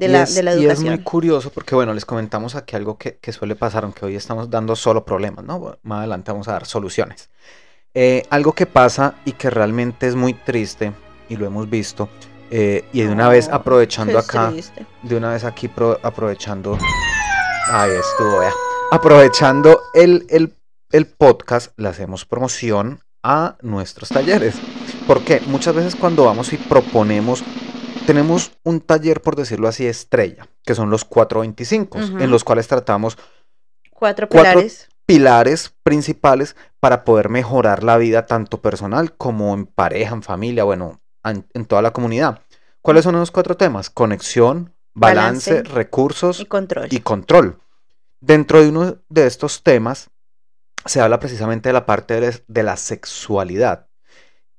[0.03, 0.93] de Y la, es- de la Y es educación.
[0.95, 4.49] muy curioso porque, bueno, les comentamos aquí algo que, que suele pasar, aunque hoy estamos
[4.49, 5.77] dando solo problemas, ¿no?
[5.83, 7.29] Más adelante vamos a dar soluciones.
[7.93, 10.93] Eh, algo que pasa y que realmente es muy triste,
[11.29, 12.09] y lo hemos visto,
[12.51, 14.85] eh, y de una vez Oh, aprovechando Qué acá, triste.
[15.03, 16.77] de una vez aquí pro- aprovechando,
[17.71, 18.51] ahí estuvo, vea,
[18.91, 20.53] aprovechando el, el,
[20.91, 24.55] el podcast, le hacemos promoción a nuestros talleres.
[25.07, 27.43] Porque muchas veces cuando vamos y proponemos,
[28.05, 32.19] tenemos un taller, por decirlo así, estrella, que son los 425, Ujú.
[32.19, 33.17] en los cuales tratamos
[33.91, 34.89] Cuatro cuatro- pilares.
[35.05, 41.01] pilares principales para poder mejorar la vida tanto personal como en pareja, en familia, bueno,
[41.23, 42.41] en, en toda la comunidad.
[42.81, 43.89] ¿Cuáles son esos cuatro temas?
[43.89, 46.87] Conexión, balance, Balance recursos y control.
[46.91, 47.59] y control.
[48.19, 50.09] Dentro de uno de estos temas
[50.85, 53.87] se habla precisamente de la parte de la sexualidad.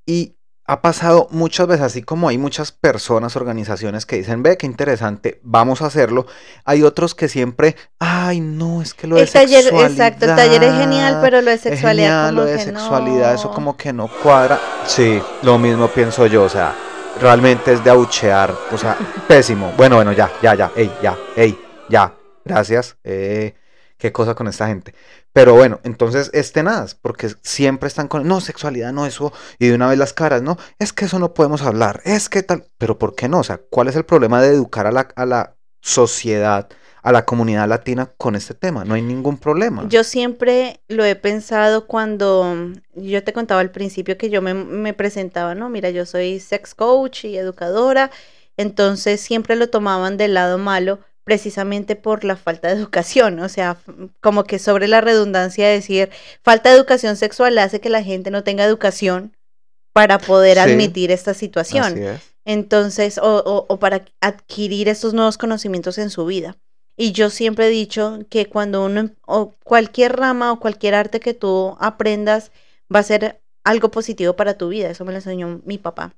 [0.07, 4.67] Y ha pasado muchas veces, así como hay muchas personas, organizaciones que dicen, ve, qué
[4.67, 6.27] interesante, vamos a hacerlo.
[6.65, 9.91] Hay otros que siempre, ay, no, es que lo de taller, sexualidad.
[9.91, 13.35] exacto, el taller es genial, pero lo de sexualidad genial, como lo de que sexualidad,
[13.35, 14.59] eso como que no cuadra.
[14.87, 16.75] Sí, lo mismo pienso yo, o sea,
[17.21, 18.97] realmente es de abuchear, o sea,
[19.29, 19.73] pésimo.
[19.77, 21.59] Bueno, bueno, ya, ya, ya, ey, ya, ey,
[21.91, 22.97] ya, gracias.
[23.05, 23.55] eh,
[23.99, 24.95] qué cosa con esta gente.
[25.35, 29.75] Pero bueno, entonces es tenaz, porque siempre están con, no, sexualidad, no eso, y de
[29.75, 32.99] una vez las caras, no, es que eso no podemos hablar, es que tal, pero
[33.01, 33.41] ¿por qué no?
[33.41, 36.69] O sea, ¿cuál es el problema de educar a la, a la sociedad,
[37.03, 38.85] a la comunidad latina con este tema?
[38.85, 39.89] No hay ningún problema.
[39.89, 44.95] Yo siempre lo he pensado cuando yo te contaba al principio que yo me, me
[44.95, 45.69] presentaba, ¿no?
[45.69, 48.13] Mira, yo soy sex coach y educadora,
[48.57, 53.79] entonces siempre lo tomaban del lado malo precisamente por la falta de educación, o sea,
[54.21, 56.11] como que sobre la redundancia de decir,
[56.43, 59.35] falta de educación sexual hace que la gente no tenga educación
[59.95, 60.61] para poder Sí.
[60.63, 61.97] admitir esta situación.
[61.99, 62.21] Es.
[62.45, 66.57] Entonces, o, o- o para adquirir estos nuevos conocimientos en su vida.
[66.97, 71.21] Y yo siempre he dicho que cuando uno, em- o cualquier rama o cualquier arte
[71.21, 72.53] que tú aprendas,
[72.95, 74.91] va a ser algo positivo para tu vida.
[74.91, 76.13] Eso me lo enseñó mi papá.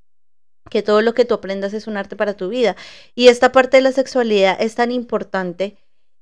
[0.71, 2.77] Que todo lo que tú aprendas es un arte para tu vida.
[3.15, 5.77] Y esta parte de la sexualidad es tan importante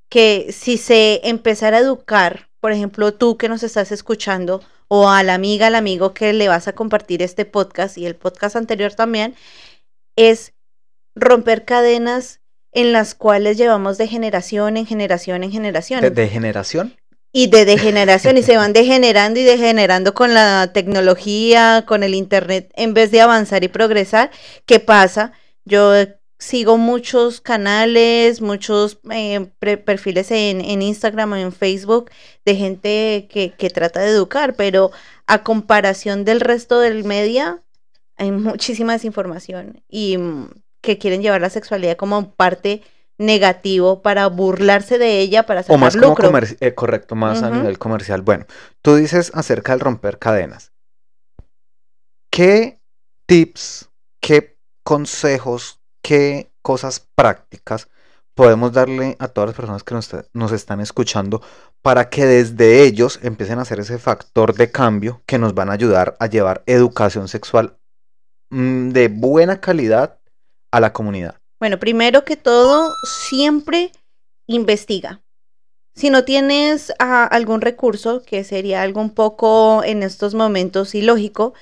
[0.08, 5.22] que si se empezara a educar, por ejemplo, tú que nos estás escuchando, o a
[5.22, 8.94] la amiga, al amigo que le vas a compartir este podcast y el podcast anterior
[8.94, 9.34] también,
[10.16, 10.52] es
[11.14, 12.40] romper cadenas
[12.72, 16.96] en las cuales llevamos de generación en generación en generación ¿De, de generación?
[17.36, 22.70] Y de degeneración y se van degenerando y degenerando con la tecnología, con el internet,
[22.76, 24.30] en vez de avanzar y progresar.
[24.66, 25.32] ¿Qué pasa?
[25.64, 25.94] Yo
[26.38, 32.08] sigo muchos canales, muchos eh, perfiles en, en Instagram o en Facebook
[32.44, 34.92] de gente que, que trata de educar, pero
[35.26, 37.64] a comparación del resto del media,
[38.16, 42.82] hay muchísima desinformación y mm, que quieren llevar la sexualidad como parte
[43.18, 46.32] negativo para burlarse de ella, para O sacar más como lucro.
[46.60, 48.22] eh, correcto, más a nivel comercial.
[48.22, 48.46] Bueno,
[48.82, 50.72] tú dices acerca del romper cadenas.
[52.30, 52.80] ¿Qué
[53.26, 57.88] tips, qué consejos, qué cosas prácticas
[58.34, 61.40] podemos darle a todas las personas que nos, nos están escuchando
[61.82, 65.74] para que desde ellos empiecen a hacer ese factor de cambio que nos van a
[65.74, 67.78] ayudar a llevar educación sexual
[68.50, 70.18] mm, de buena calidad
[70.72, 71.43] a la comunidad?
[71.64, 72.92] Bueno, primero que todo,
[73.26, 73.90] siempre
[74.46, 75.22] investiga.
[75.94, 81.54] Si no tienes ah, algún recurso, que sería algo un poco en estos momentos ilógico,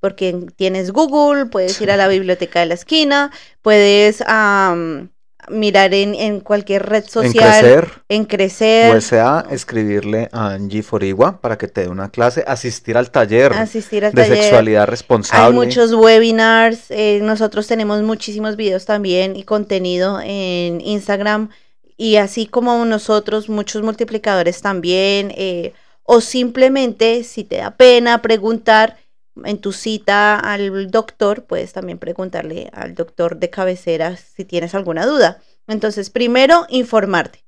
[0.00, 5.10] porque tienes Google, puedes ir a la biblioteca de la esquina, puedes am,
[5.48, 7.90] mirar en, en cualquier red En social, crecer.
[8.08, 13.10] en crecer, USA, escribirle a Angie Forigua para que te dé una clase, asistir al
[13.10, 14.36] taller asistir al de taller.
[14.36, 15.54] sexualidad Hay responsable.
[15.54, 21.50] muchos webinars, eh, nosotros tenemos muchísimos videos también y contenido en Instagram
[21.96, 25.74] y así como nosotros, muchos multiplicadores también, eh,
[26.04, 28.96] o simplemente si te da pena preguntar
[29.44, 35.06] en tu cita al doctor, puedes también preguntarle al doctor de cabecera si tienes alguna
[35.06, 35.40] duda.
[35.66, 37.44] Entonces, primero, informarte.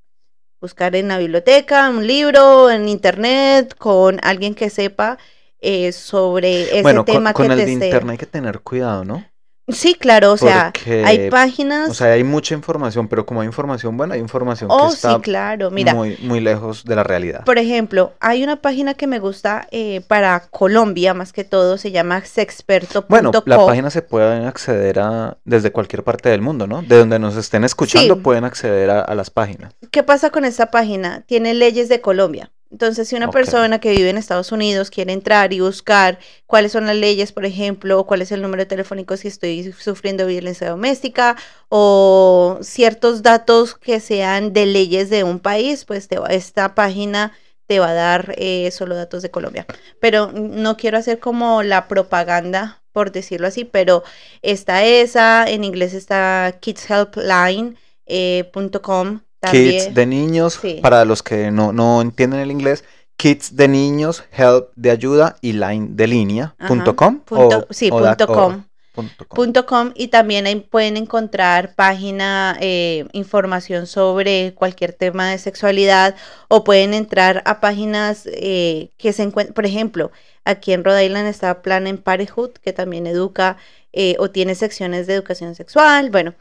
[0.61, 5.18] Buscar en la biblioteca, un libro, en internet, con alguien que sepa
[5.61, 8.27] eh, sobre ese bueno, con, tema con que el te de esté- internet hay que
[8.27, 9.25] tener cuidado, ¿no?
[9.68, 11.88] Sí, claro, o sea, Porque, hay páginas.
[11.88, 15.14] O sea, hay mucha información, pero como hay información buena, hay información oh, que está
[15.14, 15.70] sí, claro.
[15.70, 17.44] Mira, muy, muy lejos de la realidad.
[17.44, 21.92] por ejemplo, hay una página que me gusta eh, para Colombia, más que todo, se
[21.92, 23.07] llama sexperto.co.
[23.09, 26.83] Bueno, la página se puede acceder a desde cualquier parte del mundo, ¿no?
[26.83, 28.20] De donde nos estén escuchando Sí.
[28.20, 29.75] pueden acceder a, a las páginas.
[29.90, 31.22] ¿Qué pasa con esta página?
[31.27, 32.51] Tiene leyes de Colombia.
[32.72, 36.87] Entonces, si una persona que vive en Estados Unidos quiere entrar y buscar cuáles son
[36.87, 41.37] las leyes, por ejemplo, o cuál es el número telefónico si estoy sufriendo violencia doméstica
[41.68, 47.32] o ciertos datos que sean de leyes de un país, pues te va- esta página
[47.66, 49.66] te va a dar eh, solo datos de Colombia.
[50.00, 54.02] Pero no quiero hacer como la propaganda, por decirlo así, pero
[54.42, 57.76] está esa, en inglés está kidshelpline.com.
[58.06, 58.50] Eh,
[59.42, 59.70] también.
[59.85, 60.78] Kids de niños, Sí.
[60.81, 62.85] para los que no, no entienden el inglés,
[63.16, 67.18] Kids de niños, help de ayuda y line de línea, Ajá, punto com.
[67.20, 68.64] punto- o- sí, o da- punto o- com.
[68.94, 69.37] punto com.
[69.37, 76.14] punto com y también ahí pueden encontrar página, eh, información sobre cualquier tema de sexualidad
[76.48, 80.11] o pueden entrar a páginas eh, que se encuentran, por ejemplo,
[80.44, 83.57] aquí en Rhode Island está Plan en Parenthood que también educa
[83.92, 86.11] eh, o tiene secciones de educación sexual.
[86.11, 86.35] Bueno,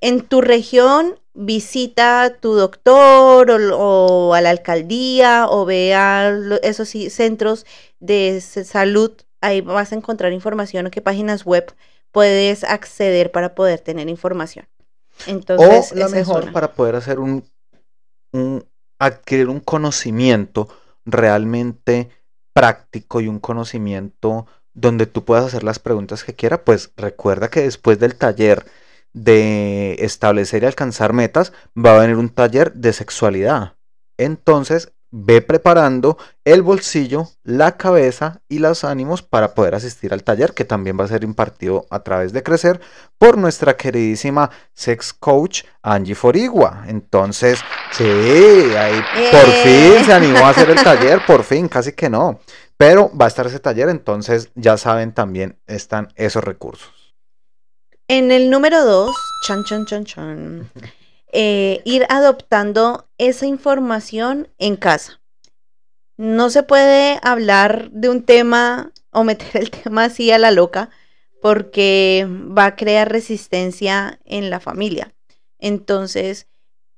[0.00, 6.30] en tu región visita a tu doctor o, o a la alcaldía o ve a
[6.30, 7.66] lo- esos sí, centros
[8.00, 9.12] de salud.
[9.40, 11.74] Ahí vas a encontrar información o qué páginas web
[12.12, 14.66] puedes acceder para poder tener información.
[15.26, 17.44] Entonces, o la mejor para poder hacer un,
[18.32, 18.64] un-
[18.98, 20.68] adquirir un conocimiento
[21.04, 22.10] realmente
[22.54, 27.62] práctico y un conocimiento donde tú puedas hacer las preguntas que quieras, pues recuerda que
[27.62, 28.64] después del taller
[29.16, 33.72] de establecer y alcanzar metas, va a venir un taller de sexualidad.
[34.18, 40.52] Entonces, ve preparando el bolsillo, la cabeza y los ánimos para poder asistir al taller
[40.52, 42.78] que también va a ser impartido a través de Crecer
[43.16, 46.84] por nuestra queridísima sex coach Angie Forigua.
[46.86, 47.60] Entonces,
[47.92, 49.00] sí, ahí
[49.30, 49.94] por ¡Eh!
[49.94, 52.38] fin se animó a hacer el taller, por fin, casi que no.
[52.76, 57.05] Pero va a estar ese taller, entonces ya saben también están esos recursos.
[58.08, 60.70] En el número dos, chan, chan, chan, chan,
[61.32, 65.20] eh, ir adoptando esa información en casa.
[66.16, 70.90] No se puede hablar de un tema o meter el tema así a la loca
[71.42, 75.12] porque va a crear resistencia en la familia.
[75.58, 76.46] Entonces,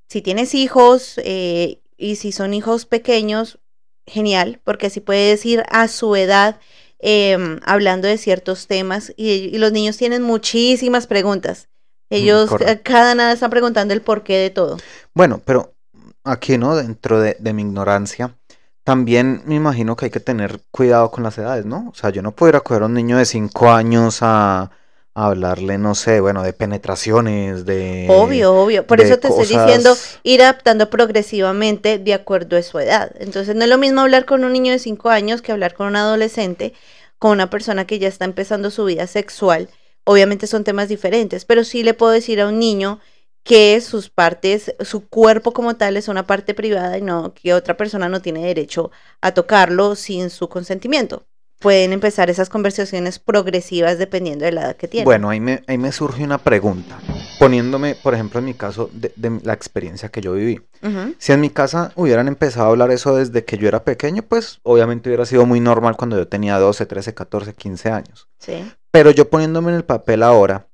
[0.09, 3.59] si tienes hijos eh, y si son hijos pequeños,
[4.07, 6.61] genial, porque así puedes ir a su edad
[6.99, 11.69] em, hablando de ciertos temas y, y los niños tienen muchísimas preguntas.
[12.11, 12.83] Ellos eh, correcto.
[12.85, 14.79] cada nada están preguntando el porqué de todo.
[15.15, 15.75] Bueno, pero
[16.25, 16.75] aquí, ¿no?
[16.77, 18.35] Dentro de, de mi ignorancia,
[18.85, 21.91] también me imagino que hay que tener cuidado con las edades, ¿no?
[21.91, 24.71] O sea, yo no puedo ir a coger a un niño de 5 años a
[25.27, 28.07] hablarle, no sé, bueno, de penetraciones, de...
[28.09, 28.87] Obvio, obvio.
[28.87, 33.13] Por eso te estoy diciendo ir adaptando progresivamente de acuerdo a su edad.
[33.19, 35.89] Entonces no es lo mismo hablar con un niño de 5 años que hablar con
[35.89, 36.75] un adolescente,
[37.19, 39.69] con una persona que ya está empezando su vida sexual.
[40.05, 43.01] Obviamente son temas diferentes, pero sí le puedo decir a un niño
[43.43, 47.77] que sus partes, su cuerpo como tal es una parte privada y no que otra
[47.77, 51.25] persona no tiene derecho a tocarlo sin su consentimiento.
[51.59, 55.05] Pueden empezar esas conversaciones progresivas dependiendo de la edad que tienen.
[55.05, 56.99] Bueno, ahí me, ahí me surge una pregunta,
[57.41, 60.61] poniéndome, por ejemplo, en mi caso, de, de la experiencia que yo viví.
[61.19, 64.61] Si en mi casa hubieran empezado a hablar eso desde que yo era pequeño, pues
[64.63, 68.29] obviamente hubiera sido muy normal cuando yo tenía 12, 13, 14, 15 años.
[68.39, 68.65] Sí.
[68.93, 70.69] Pero yo poniéndome en el papel ahora,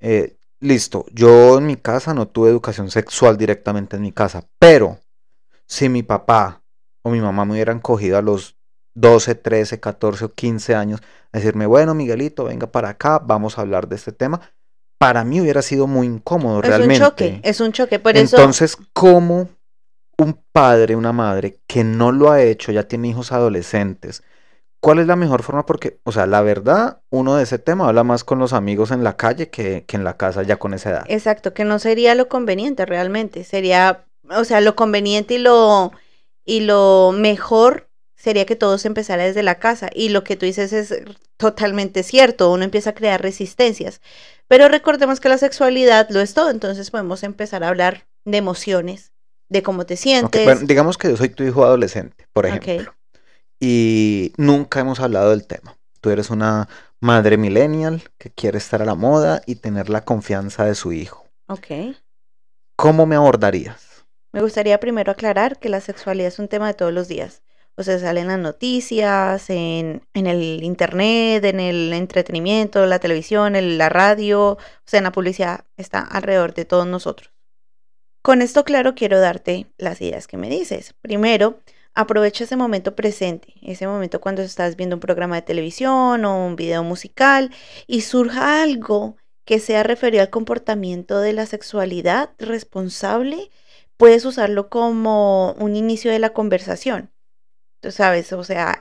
[0.00, 4.98] eh, listo, yo en mi casa no tuve educación sexual directamente en mi casa, pero
[5.66, 6.62] si mi papá
[7.02, 8.56] o mi mamá me hubieran cogido a los
[8.94, 11.00] 12, 13, 14 o 15 años,
[11.32, 14.40] a decirme, bueno, Miguelito, venga para acá, vamos a hablar de este tema,
[14.98, 16.94] para mí hubiera sido muy incómodo Es realmente.
[17.02, 17.98] un choque, es un choque.
[17.98, 19.48] Por eso, Entonces, ¿cómo
[20.18, 24.22] un padre, una madre que no lo ha hecho, ya tiene hijos adolescentes,
[24.80, 25.66] cuál es la mejor forma?
[25.66, 29.02] Porque, o sea, la verdad, uno de ese tema habla más con los amigos en
[29.02, 31.04] la calle que, que en la casa ya con esa edad.
[31.08, 33.42] exacto, que no sería lo conveniente realmente.
[33.42, 35.92] Sería, o sea, lo conveniente y lo,
[36.44, 37.88] y lo mejor
[38.22, 39.90] sería que todo se empezara desde la casa.
[39.92, 40.94] Y lo que tú dices es
[41.36, 42.52] totalmente cierto.
[42.52, 44.00] Uno empieza a crear resistencias.
[44.46, 46.48] Pero recordemos que la sexualidad lo es todo.
[46.48, 49.10] Entonces podemos empezar a hablar de emociones,
[49.48, 50.44] de cómo te sientes.
[50.44, 52.94] bueno, digamos que yo soy tu hijo adolescente, por ejemplo,
[53.58, 55.76] y nunca hemos hablado del tema.
[56.00, 56.68] Tú eres una
[57.00, 61.26] madre millennial que quiere estar a la moda y tener la confianza de su hijo.
[61.48, 61.96] ok.
[62.76, 64.04] ¿Cómo me abordarías?
[64.32, 67.42] Me gustaría primero aclarar que la sexualidad es un tema de todos los días.
[67.76, 73.56] O sea, sale en las noticias, en, en el internet, en el entretenimiento, la televisión,
[73.56, 77.32] en la radio, o sea, en la publicidad, está alrededor de todos nosotros.
[78.22, 80.94] Con esto claro quiero darte las ideas que me dices.
[81.00, 81.60] Primero,
[81.94, 86.56] aprovecha ese momento presente, ese momento cuando estás viendo un programa de televisión o un
[86.56, 87.50] video musical
[87.86, 93.50] y surja algo que sea referido al comportamiento de la sexualidad responsable
[93.96, 97.11] puedes usarlo como un inicio de la conversación.
[97.82, 98.80] Tú sabes, o sea,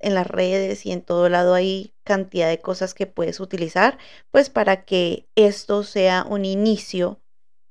[0.00, 3.96] en las redes y en todo lado hay cantidad de cosas que puedes utilizar,
[4.32, 7.22] pues para que esto sea un inicio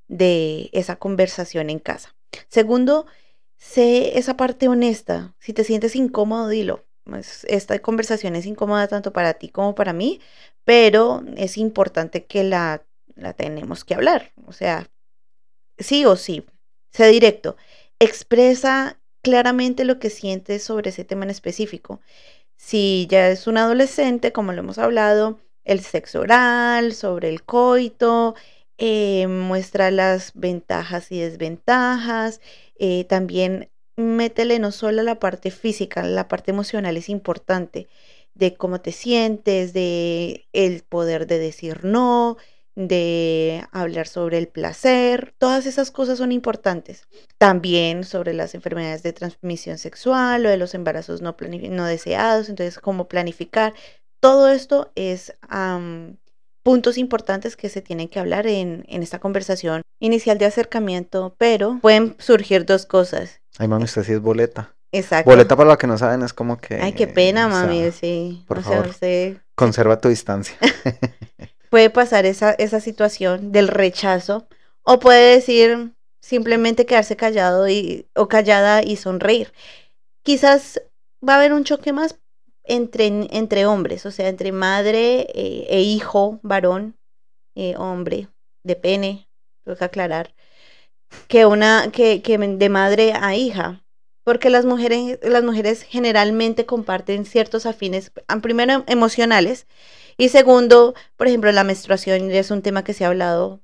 [0.08, 2.16] de esa conversación en casa.
[2.50, 3.08] Segundo,
[3.58, 5.36] sé esa parte honesta.
[5.40, 6.86] Si te sientes incómodo, dilo.
[7.04, 10.22] Pues, Esta conversación es incómoda tanto para ti como para mí,
[10.66, 14.34] pero es importante que la, la tenemos que hablar.
[14.46, 14.90] O sea,
[15.78, 16.46] sí o sí.
[16.92, 17.56] Sé directo.
[18.00, 22.02] Expresa claramente lo que sientes sobre ese tema en específico.
[22.58, 28.36] Si ya es un adolescente, como lo hemos hablado, el sexo oral, sobre el coito,
[28.78, 32.42] eh, muestra las ventajas y desventajas.
[32.80, 37.88] eh, también métele no solo la parte física, la parte emocional es importante,
[38.34, 42.38] de cómo te sientes, de el poder de decir no,
[42.88, 47.08] de hablar sobre el placer, todas esas cosas son importantes.
[47.38, 51.36] También sobre las enfermedades de transmisión sexual o de los embarazos no,
[51.72, 53.74] no deseados, entonces cómo planificar.
[54.22, 55.34] Todo esto es
[56.64, 61.80] puntos importantes que se tienen que hablar en, en esta conversación inicial de acercamiento, pero
[61.82, 63.42] pueden surgir dos cosas.
[63.58, 64.74] Ay, mami, usted sí es boleta.
[64.94, 65.30] Exacto.
[65.30, 66.76] Boleta para los que no saben es como que...
[66.76, 68.46] Ay, qué pena, o sea, mami, sí.
[68.48, 68.88] por o sea, favor.
[68.88, 70.56] usted Conserva tu distancia.
[71.70, 74.48] puede pasar esa, esa situación del rechazo
[74.84, 79.54] o puede decir, simplemente quedarse callado y, o callada y sonreír.
[80.24, 80.82] Quizás
[81.28, 82.20] va a haber un choque más
[82.64, 86.98] entre, entre hombres, o sea, entre madre eh, e hijo, varón,
[87.56, 88.28] eh, hombre,
[88.64, 89.28] de pene,
[89.64, 90.34] tengo que aclarar,
[91.28, 93.84] que una, que, que de madre a hija.
[94.24, 98.12] Porque las mujeres, las mujeres generalmente comparten ciertos afines,
[98.44, 99.66] primero emocionales,
[100.20, 103.62] y segundo, por ejemplo, la menstruación es un tema que se ha hablado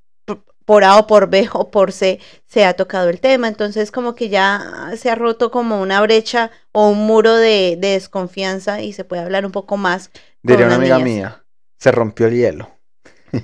[0.64, 3.46] por A o por B o por C se ha tocado el tema.
[3.46, 8.80] Entonces como que ya se ha roto como una brecha o un muro de, desconfianza
[8.80, 10.10] y se puede hablar un poco más.
[10.42, 11.44] Diría una amiga mía,
[11.78, 12.70] se rompió el hielo.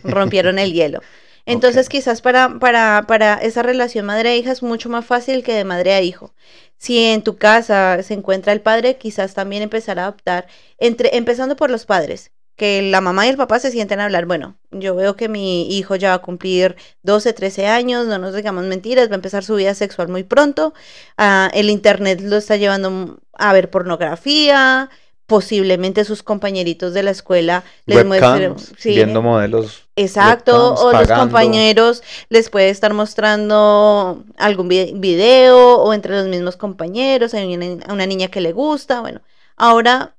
[0.05, 1.03] Rompieron el hielo.
[1.45, 5.93] Entonces quizás para, para, para esa relación madre-hija es mucho más fácil que de madre
[5.93, 6.33] a hijo.
[6.79, 10.47] Si en tu casa se encuentra el padre, quizás también empezar a adoptar,
[10.79, 14.27] entre, empezando por los padres que la mamá y el papá se sienten a hablar,
[14.27, 18.35] bueno, yo veo que mi hijo ya va a cumplir 12, 13 años, no nos
[18.35, 20.75] digamos mentiras, va a empezar su vida sexual muy pronto,
[21.17, 24.91] ah, el internet lo está llevando a ver pornografía,
[25.27, 32.51] posiblemente sus compañeritos de la escuela les muestren viendo modelos exacto o los compañeros les
[32.51, 38.43] puede estar mostrando algún video o entre los mismos compañeros hay una, una niña que
[38.43, 39.23] le gusta bueno
[39.57, 40.15] ahora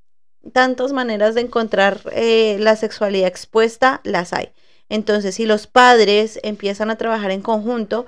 [0.52, 4.52] tantas maneras de encontrar eh, la sexualidad expuesta, las hay.
[4.90, 8.06] Entonces, si los padres empiezan a trabajar en conjunto,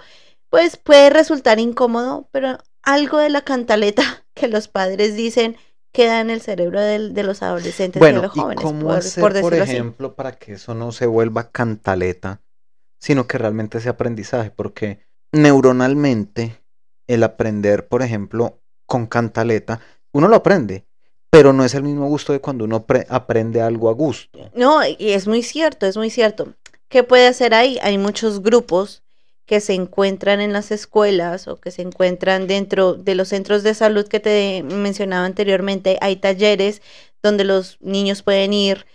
[0.50, 5.58] pues puede resultar incómodo, pero algo de la cantaleta que los padres dicen
[5.92, 8.62] queda en el cerebro de, los adolescentes y de los jóvenes.
[8.62, 12.42] ¿cómo por, hacer, por, ejemplo, para que eso no se vuelva cantaleta,
[13.00, 14.52] sino que realmente sea aprendizaje?
[14.52, 15.00] Porque
[15.32, 16.62] neuronalmente,
[17.08, 19.80] el aprender, por ejemplo, con cantaleta,
[20.12, 20.85] uno lo aprende,
[21.36, 24.50] pero no es el mismo gusto de cuando uno aprende algo a gusto.
[24.54, 26.54] No, y es muy cierto, es muy cierto.
[26.88, 27.78] ¿Qué puede hacer ahí?
[27.82, 29.04] Hay muchos grupos
[29.46, 33.74] que se encuentran en las escuelas o que se encuentran dentro de los centros de
[33.74, 35.98] salud que te mencionaba anteriormente.
[36.00, 36.82] Hay talleres
[37.22, 38.86] donde los niños pueden ir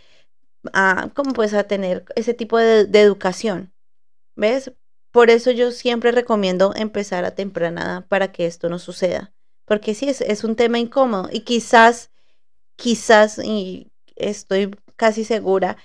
[0.73, 3.71] a, ¿cómo puedes a tener ese tipo de, educación.
[4.35, 4.73] ¿Ves?
[5.11, 9.31] Por eso yo siempre recomiendo empezar a tempranada para que esto no suceda.
[9.67, 12.11] Porque sí, es, es un tema incómodo y quizás
[12.81, 15.77] quizás, y estoy casi segura,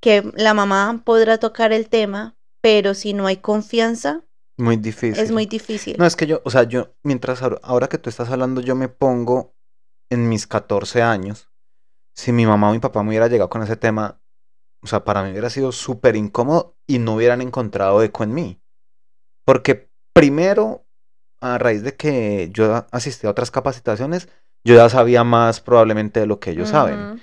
[0.00, 4.22] que la mamá podrá tocar el tema, pero si no hay confianza,
[4.56, 5.22] muy difícil.
[5.22, 5.96] Es muy difícil.
[5.98, 8.88] No, es que yo, o sea, yo, mientras ahora que tú estás hablando, yo me
[8.88, 9.56] pongo
[10.10, 11.50] en mis 14 años.
[12.14, 14.20] Si mi mamá o mi papá me hubiera llegado con ese tema,
[14.80, 18.62] o sea, para mí hubiera sido súper incómodo y no hubieran encontrado eco en mí.
[19.44, 20.86] Porque primero,
[21.40, 24.28] a raíz de que yo asistí a otras capacitaciones,
[24.64, 27.22] yo ya sabía más probablemente de lo que ellos saben.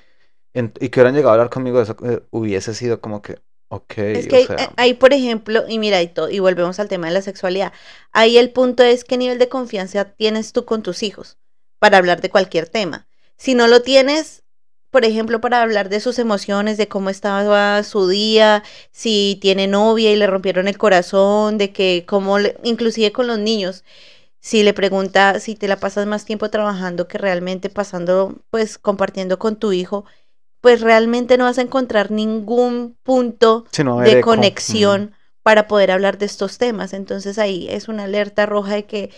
[0.53, 3.39] y que hubieran llegado a hablar conmigo de eso, eh, hubiese sido como que,
[3.69, 3.97] ok.
[3.97, 7.73] Es que ahí, por ejemplo, y mira, y, y volvemos al tema de la sexualidad,
[8.11, 11.37] ahí el punto es qué nivel de confianza tienes tú con tus hijos
[11.79, 13.07] para hablar de cualquier tema.
[13.37, 14.43] Si no lo tienes,
[14.91, 18.61] por ejemplo, para hablar de sus emociones, de cómo estaba su día,
[18.91, 23.83] si tiene novia y le rompieron el corazón, de que cómo, inclusive con los niños,
[24.41, 29.37] si le pregunta si te la pasas más tiempo trabajando que realmente pasando, pues compartiendo
[29.37, 30.03] con tu hijo,
[30.61, 33.65] pues realmente no vas a encontrar ningún punto
[34.03, 35.13] de conexión
[35.43, 36.93] para poder hablar de estos temas.
[36.93, 39.11] Entonces ahí es una alerta roja de que,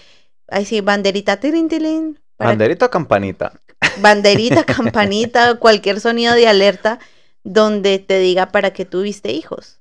[0.49, 3.53] ahí sí, banderita, tirin, Banderita o campanita.
[4.01, 6.99] Banderita, campanita, cualquier sonido de alerta
[7.45, 9.79] donde te diga para qué tuviste hijos.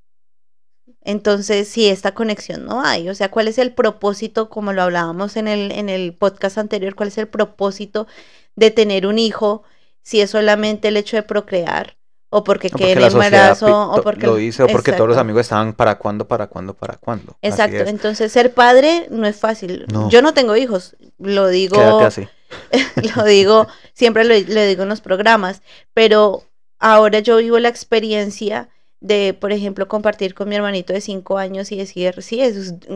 [1.04, 5.36] Entonces, si esta conexión no hay, o sea, ¿cuál es el propósito, como lo hablábamos
[5.36, 8.06] en el, en el podcast anterior, cuál es el propósito
[8.54, 9.64] de tener un hijo
[10.02, 11.96] si es solamente el hecho de procrear?
[12.34, 15.74] O porque, quede en embarazo, o porque lo hice, o porque todos los amigos estaban
[15.74, 17.36] para cuándo, para cuándo, para cuándo.
[17.42, 19.86] Exacto, entonces ser padre no es fácil.
[20.08, 22.00] Yo no tengo hijos, lo digo.
[22.00, 22.26] así.
[23.16, 25.60] lo digo, siempre lo, lo digo en los programas,
[25.92, 26.44] pero
[26.78, 28.70] ahora yo vivo la experiencia
[29.02, 32.40] de, por ejemplo, compartir con mi hermanito de cinco años y decir, sí,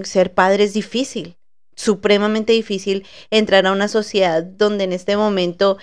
[0.04, 1.36] ser padre es difícil,
[1.74, 5.78] supremamente difícil entrar a una sociedad donde en este momento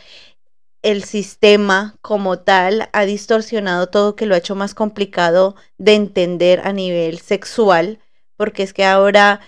[0.81, 6.61] el sistema como tal ha distorsionado todo, que lo ha hecho más complicado de entender
[6.63, 7.99] a nivel sexual,
[8.37, 9.41] porque es que ahora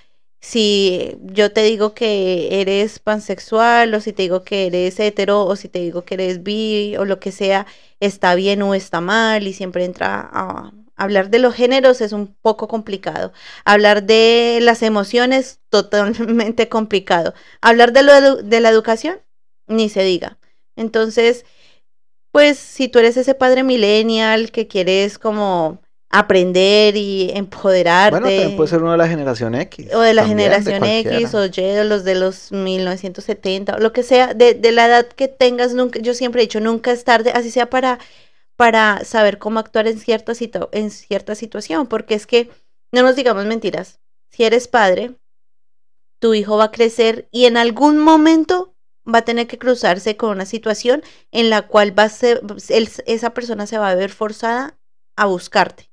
[0.46, 5.56] si yo te digo que eres pansexual o si te digo que eres hetero o
[5.56, 7.66] si te digo que eres bi o lo que sea,
[8.00, 12.36] está bien o está mal y siempre entra a hablar de los géneros es un
[12.42, 13.34] poco complicado.
[13.66, 17.34] Hablar de las emociones totalmente complicado.
[17.62, 19.22] Hablar de, lo de la educación
[19.68, 20.38] ni se diga.
[20.76, 21.46] Entonces,
[22.32, 28.20] pues si tú eres ese padre millennial que quieres como aprender y empoderarte.
[28.20, 29.88] Bueno, también puede ser uno de la generación X.
[29.94, 33.92] o de la también, generación X o Y, de los de los 1970, o lo
[33.94, 37.04] que sea, de, de la edad que tengas, nunca, yo siempre he dicho, nunca es
[37.04, 38.00] tarde, así sea para,
[38.58, 42.50] para saber cómo actuar en cierta, situ- en cierta situación, porque es que,
[42.92, 44.00] no nos digamos mentiras,
[44.32, 45.16] si eres padre,
[46.20, 48.76] tu hijo va a crecer y en algún momento
[49.08, 52.90] va a tener que cruzarse con una situación en la cual va a ser, él-
[53.06, 54.78] esa persona se va a ver forzada
[55.16, 55.92] a buscarte.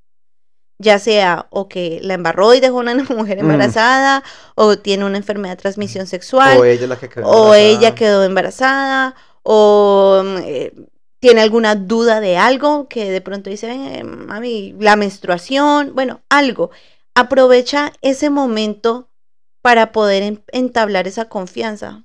[0.79, 3.41] Ya sea o que la embarró y dejó una mujer Mm.
[3.51, 4.23] embarazada,
[4.55, 7.73] o tiene una enfermedad de transmisión sexual, O ella es la que quedó o ella
[7.89, 7.95] embarazada.
[7.95, 10.73] quedó embarazada, o mm, eh,
[11.19, 16.21] tiene alguna duda de algo que de pronto dice, "Ven, eh, mami, la menstruación, bueno,
[16.29, 16.69] algo.
[17.15, 19.09] Aprovecha ese momento
[19.61, 22.03] para poder en- entablar esa confianza,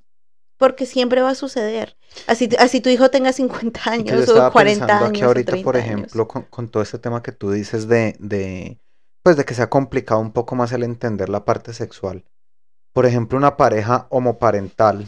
[0.59, 1.97] porque siempre va a suceder.
[2.27, 5.23] Así, así tu hijo tenga 50 Y que yo años o 40 pensando años aquí
[5.23, 5.85] o ahorita, 30 por años.
[5.87, 8.79] ejemplo, con, con todo este tema que tú dices de, de,
[9.23, 12.25] pues de que se ha complicado un poco más el entender la parte sexual.
[12.93, 15.07] Por ejemplo, una pareja homoparental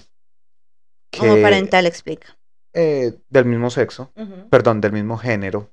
[1.12, 2.38] que, parental explica.
[2.74, 4.14] eh, del mismo sexo,
[4.50, 5.70] perdón, del mismo género.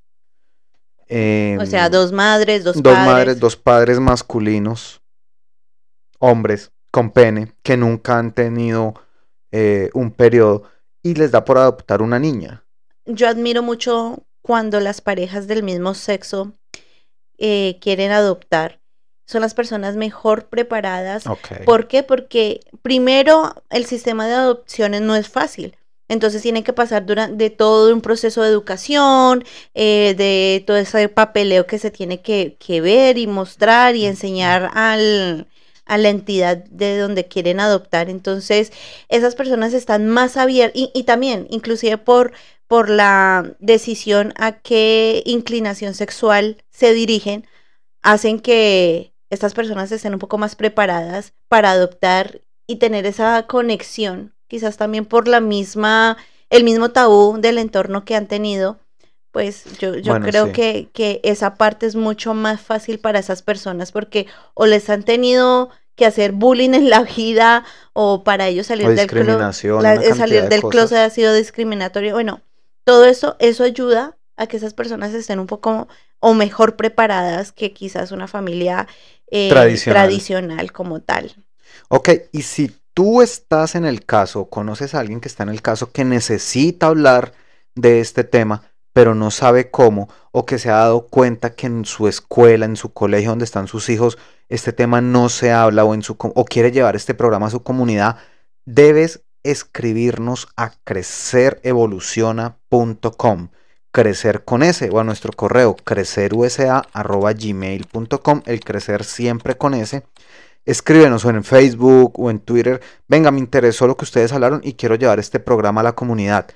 [1.11, 3.07] O sea, em, dos madres, dos, dos padres.
[3.07, 5.01] madres, dos padres masculinos,
[6.19, 8.95] hombres con pene, que nunca han tenido
[9.53, 10.65] eh, un periodo
[11.03, 12.65] y les da por adoptar una niña.
[13.07, 16.53] Yo admiro mucho cuando las parejas del mismo sexo
[17.39, 18.81] eh, quieren adoptar.
[19.27, 21.25] Son las personas mejor preparadas.
[21.65, 22.03] ¿Por qué?
[22.03, 25.77] Porque primero el sistema de adopciones no es fácil.
[26.09, 29.45] Entonces tienen que pasar durante todo un proceso de educación,
[29.75, 34.71] eh, de todo ese papeleo que se tiene que, que ver y mostrar y enseñar
[34.73, 35.47] al,
[35.89, 38.09] a la entidad de donde quieren adoptar.
[38.11, 38.73] Entonces,
[39.09, 42.33] esas personas están más abiertas y, y también, inclusive por,
[42.69, 47.47] por la decisión a qué inclinación sexual se dirigen,
[48.03, 54.35] hacen que estas personas estén un poco más preparadas para adoptar y tener esa conexión,
[54.47, 56.17] quizás también por la misma,
[56.51, 58.79] el mismo tabú del entorno que han tenido.
[59.33, 60.53] Pues yo, yo Bueno, creo sí.
[60.53, 65.05] que, que esa parte es mucho más fácil para esas personas porque o les han
[65.05, 70.15] tenido que hacer bullying en la vida o para ellos salir del clo- la- eh,
[70.15, 72.15] salir de del closet ha sido discriminatorio.
[72.15, 72.41] Bueno,
[72.85, 75.89] todo eso, eso ayuda a que esas personas estén un poco
[76.21, 78.87] o mejor preparadas que quizás una familia
[79.31, 80.09] eh, Tradicional.
[80.09, 81.35] tradicional como tal.
[81.89, 85.63] Ok, y si tú estás en el caso, conoces a alguien que está en el
[85.63, 87.33] caso que necesita hablar
[87.75, 88.63] de este tema,
[88.93, 92.77] pero no sabe cómo, o que se ha dado cuenta que en su escuela, en
[92.77, 94.19] su colegio donde están sus hijos,
[94.49, 97.63] este tema no se habla o, en su, o quiere llevar este programa a su
[97.63, 98.17] comunidad,
[98.65, 103.49] debes escribirnos a crecerevoluciona.com.
[103.91, 110.05] Crecer con S o a nuestro correo crecerusa.gmail.com, el crecer siempre con S.
[110.67, 112.83] Escríbenos o en Facebook o en Twitter.
[113.09, 116.49] Venga, me interesó lo que ustedes hablaron y quiero llevar este programa a la comunidad.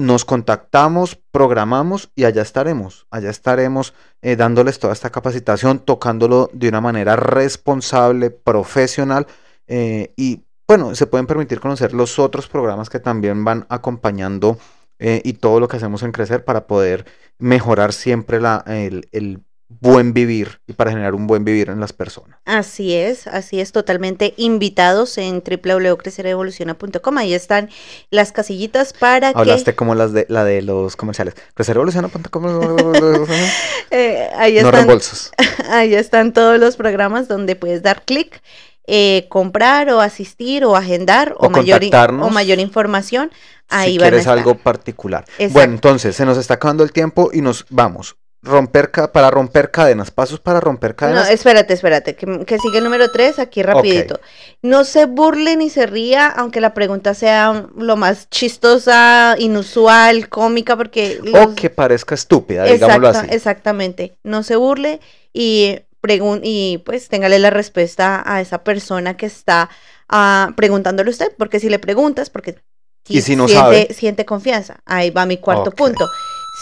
[0.00, 3.06] Nos contactamos, programamos y allá estaremos.
[3.10, 3.92] Allá estaremos
[4.22, 9.26] eh, dándoles toda esta capacitación, tocándolo de una manera responsable, profesional
[9.66, 14.56] eh, y bueno, se pueden permitir conocer los otros programas que también van acompañando
[14.98, 17.04] eh, y todo lo que hacemos en Crecer para poder
[17.38, 19.44] mejorar siempre la, el, el
[19.78, 22.38] buen vivir y para generar un buen vivir en las personas.
[22.44, 27.18] Así es, así es, totalmente invitados en www.crecerevoluciona.com.
[27.18, 27.70] Ahí están
[28.10, 31.34] las casillitas para Hablaste como las de la de los comerciales.
[31.54, 33.26] Crecerevoluciona.com que
[33.90, 35.32] eh, ahí No están reembolsos.
[35.70, 38.42] Ahí están todos los programas donde puedes dar clic,
[38.86, 41.80] eh, comprar o asistir o agendar o, O mayor,
[42.20, 43.30] o mayor información.
[43.68, 44.36] Ahí si van a quieres estar.
[44.38, 45.24] algo particular.
[45.32, 45.52] Exacto.
[45.52, 48.16] Bueno, entonces se nos está acabando el tiempo y nos vamos.
[48.42, 51.30] Romper para romper cadenas, pasos para romper No, cadenas.
[51.30, 54.18] espérate, espérate, que, que sigue el número 3 aquí rapidito.
[54.62, 60.74] No se burle ni se ría, aunque la pregunta sea lo más chistosa, inusual, cómica,
[60.74, 61.20] porque...
[61.34, 63.34] O que parezca estúpida, digámoslo Exacta- así.
[63.36, 64.16] Exactamente.
[64.22, 65.00] No se burle
[65.34, 69.68] y, pregun y pues téngale la respuesta a esa persona que está
[70.08, 72.56] ah, preguntándole a usted, porque si le preguntas, porque
[73.06, 73.88] Y si no siente, sabe.
[73.92, 74.80] siente confianza.
[74.86, 76.08] Ahí va mi cuarto punto.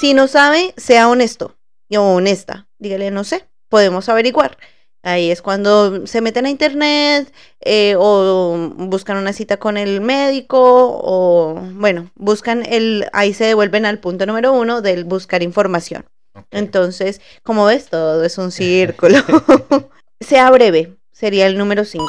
[0.00, 1.54] Si no sabe, sea honesto
[1.96, 2.68] o honesta.
[2.78, 4.58] Dígale, no sé, podemos averiguar.
[5.02, 10.58] Ahí es cuando se meten a internet eh, o buscan una cita con el médico
[10.60, 16.04] o, bueno, buscan el, ahí se devuelven al punto número uno del buscar información.
[16.50, 19.18] Entonces, como ves, todo es un círculo.
[20.20, 22.04] sea breve, sería el número 5.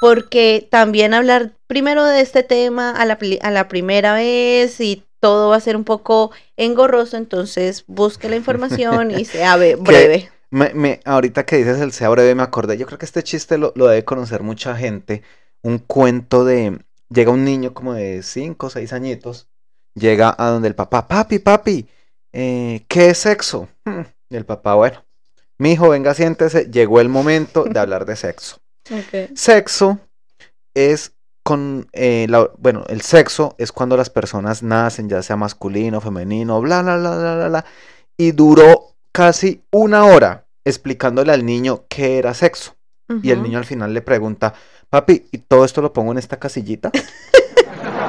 [0.00, 5.50] Porque también hablar primero de este tema a la, a la primera vez y todo
[5.50, 10.30] va a ser un poco engorroso, entonces busque la información y sea breve.
[10.50, 13.56] Me, me- ahorita que dices el sea breve me acordé, yo creo que este chiste
[13.56, 15.22] lo, lo debe conocer mucha gente,
[15.62, 19.48] un cuento de, llega un niño como de 5 o 6 añitos,
[19.94, 21.88] llega a donde el papá, papi, papi,
[22.32, 23.68] eh, ¿qué es sexo?
[23.84, 25.04] Hmm, Y el papá, bueno,
[25.58, 28.56] mi hijo, venga, siéntese, llegó el momento de hablar de sexo.
[29.34, 30.00] Sexo
[30.74, 31.14] es
[31.50, 36.60] con, eh, la- bueno, el sexo es cuando las personas nacen, ya sea masculino, femenino,
[36.60, 37.64] bla, bla, bla, bla, bla, bla,
[38.16, 42.76] y duró casi una hora explicándole al niño qué era sexo.
[43.22, 44.54] Y el niño al final le pregunta,
[44.88, 46.92] papi, ¿y todo esto lo pongo en esta casillita?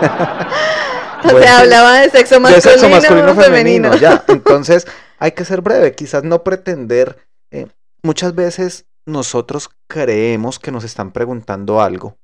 [1.24, 3.90] O Bueno, sea, hablaba de sexo de masculino, sexo masculino femenino.
[3.92, 4.24] femenino, ya.
[4.28, 4.88] Entonces,
[5.20, 7.18] hay que ser breve, quizás no pretender.
[7.52, 7.68] eh,
[8.04, 12.18] muchas veces nosotros creemos que nos están preguntando algo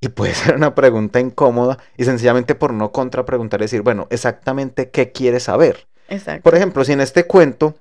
[0.00, 5.12] y puede ser una pregunta incómoda y sencillamente por no contrapreguntar decir, bueno, exactamente qué
[5.12, 5.88] quieres saber.
[6.08, 6.42] Exacto.
[6.42, 7.74] Por ejemplo, si en este cuento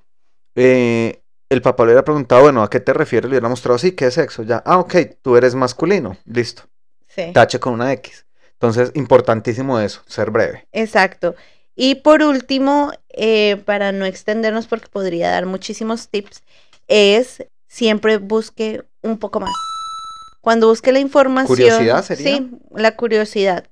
[0.56, 3.30] eh, el papá le hubiera preguntado, bueno, ¿a qué te refieres?
[3.30, 4.44] Le hubiera mostrado, sí, ¿qué es sexo?
[4.44, 6.64] Ya, ah, ok, tú eres masculino, listo,
[7.08, 7.32] Sí.
[7.34, 8.26] tache con una X.
[8.54, 10.68] Entonces, importantísimo eso, ser breve.
[10.72, 11.36] Exacto.
[11.76, 16.42] Y por último, eh, para no extendernos porque podría dar muchísimos tips,
[16.88, 19.54] es siempre busque un poco más.
[20.48, 21.46] Cuando busque la información.
[21.58, 22.38] ¿Curiosidad sería?
[22.38, 23.66] Sí, la curiosidad.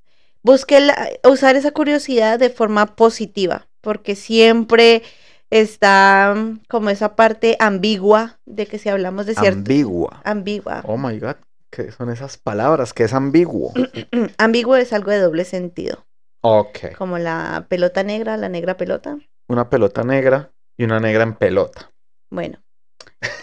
[0.43, 5.01] Busque la- usar esa curiosidad de forma positiva, porque siempre
[5.49, 9.57] está mm, como esa parte ambigua de que si hablamos de cierto.
[9.57, 10.21] Ambigua.
[10.25, 10.81] ambigua.
[10.85, 11.37] Oh my God,
[11.69, 12.91] ¿qué son esas palabras?
[12.91, 13.71] que es ambiguo?
[14.37, 16.05] ambiguo es algo de doble sentido,
[16.41, 16.97] Ok.
[16.97, 19.17] como la pelota negra, la negra pelota.
[19.47, 21.93] Una pelota negra y una negra en pelota.
[22.29, 22.61] Bueno,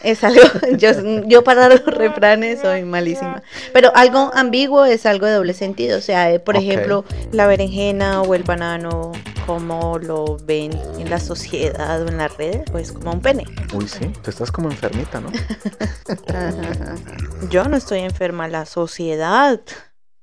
[0.03, 0.43] es algo,
[0.77, 0.91] yo,
[1.27, 6.01] yo para los refranes soy malísima, pero algo ambiguo es algo de doble sentido, o
[6.01, 9.13] sea, eh, por ejemplo, la berenjena o el banano,
[9.47, 13.45] como lo ven en la sociedad o en las redes, pues como un pene.
[13.75, 15.31] Uy, sí, tú estás como enfermita, ¿no?
[17.51, 19.61] Yo no estoy enferma, la sociedad,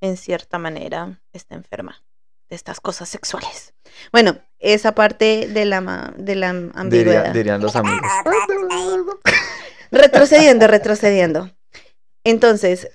[0.02, 2.02] en cierta manera, está enferma
[2.50, 3.74] de estas cosas sexuales.
[4.12, 7.26] Bueno, esa parte de la, de la ambigüedad.
[7.28, 8.00] Diría- dirían los amigos.
[9.92, 11.50] Retrocediendo, retrocediendo.
[12.24, 12.90] Entonces,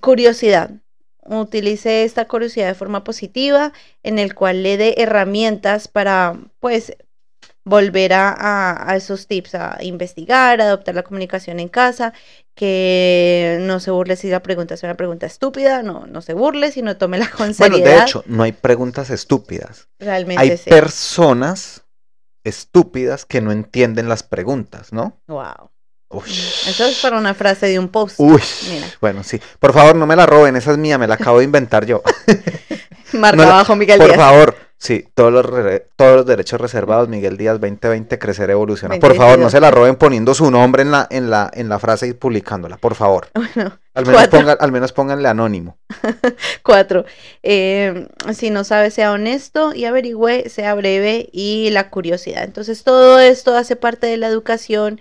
[0.00, 0.70] curiosidad.
[1.28, 3.72] Utilice esta curiosidad de forma positiva,
[4.04, 6.96] en el cual le dé herramientas para, pues,
[7.68, 12.12] volver a, esos tips, a investigar, a adoptar la comunicación en casa,
[12.54, 16.70] que no se burle si la pregunta es una pregunta estúpida, no, no se burle,
[16.70, 19.88] sino tómela con Bueno, de hecho, no hay preguntas estúpidas.
[19.98, 20.70] realmente Hay sí.
[20.70, 21.82] personas
[22.44, 25.20] estúpidas que no entienden las preguntas, ¿no?
[25.26, 25.70] Wow.
[26.08, 26.30] Uy.
[26.30, 28.14] Eso es para una frase de un post.
[28.20, 28.40] Uy.
[28.70, 28.86] Mira.
[29.00, 29.40] Bueno, sí.
[29.58, 32.00] Por favor, no me la roben, esa es mía, me la acabo de inventar yo.
[33.12, 34.18] Marca No la- abajo, Miguel Por Díaz.
[34.20, 38.96] favor, sí, todos los, re- todos los derechos reservados, Miguel Díaz 2020, crecer, evoluciona.
[38.98, 39.52] Por favor, no 2022.
[39.52, 42.76] se la roben poniendo su nombre en la, en la, en la frase y publicándola,
[42.76, 43.28] por favor.
[43.96, 45.78] Bueno, Al menos, pongan, al menos pónganle anónimo.
[46.62, 47.06] Cuatro.
[47.42, 52.44] eh, si no sabe, sea honesto y averigüe, sea breve y la curiosidad.
[52.44, 55.00] Entonces, todo esto hace parte de la educación,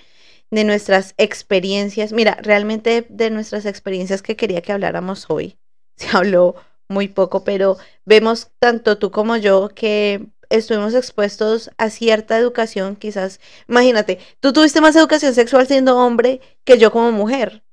[0.49, 2.13] de nuestras experiencias.
[2.13, 5.57] Mira, realmente de nuestras experiencias que quería que habláramos hoy.
[5.97, 6.55] Se habló
[6.88, 13.39] muy poco, pero vemos tanto tú como yo que estuvimos expuestos a cierta educación, quizás,
[13.67, 17.63] imagínate, tú tuviste más educación sexual siendo hombre que yo como mujer.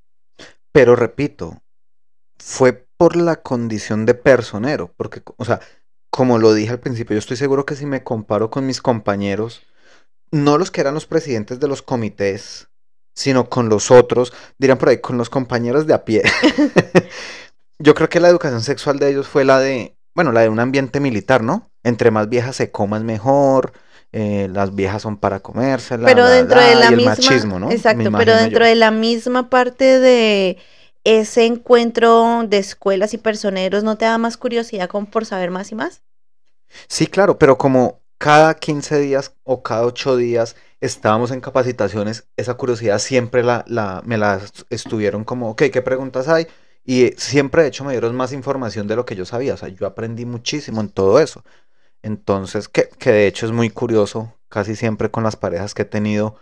[0.71, 1.61] Pero repito,
[2.37, 5.59] fue por la condición de personero, porque, o sea,
[6.09, 9.61] como lo dije al principio, yo estoy seguro que si me comparo con mis compañeros,
[10.31, 12.69] no los que eran los presidentes de los comités,
[13.15, 16.23] sino con los otros, dirán por ahí, con los compañeros de a pie.
[17.79, 20.59] yo creo que la educación sexual de ellos fue la de, bueno, la de un
[20.59, 21.71] ambiente militar, ¿no?
[21.83, 23.73] Entre más viejas se coman mejor,
[24.11, 27.69] eh, las viejas son para comérsela, pero dentro de la y el misma machismo, ¿no?
[27.69, 28.65] Exacto pero dentro yo.
[28.65, 30.57] de la misma parte de
[31.05, 35.71] ese encuentro de escuelas y personeros no te da más curiosidad como por saber más
[35.71, 36.01] y más
[36.87, 42.55] Sí, claro, pero como cada 15 días o cada 8 días estábamos en capacitaciones, esa
[42.55, 46.47] curiosidad siempre la, la, me la est- estuvieron como, ok, ¿qué preguntas hay?
[46.85, 49.53] Y siempre, de hecho, me dieron más información de lo que yo sabía.
[49.53, 51.43] O sea, yo aprendí muchísimo en todo eso.
[52.01, 55.85] Entonces, que, que de hecho es muy curioso, casi siempre con las parejas que he
[55.85, 56.35] tenido,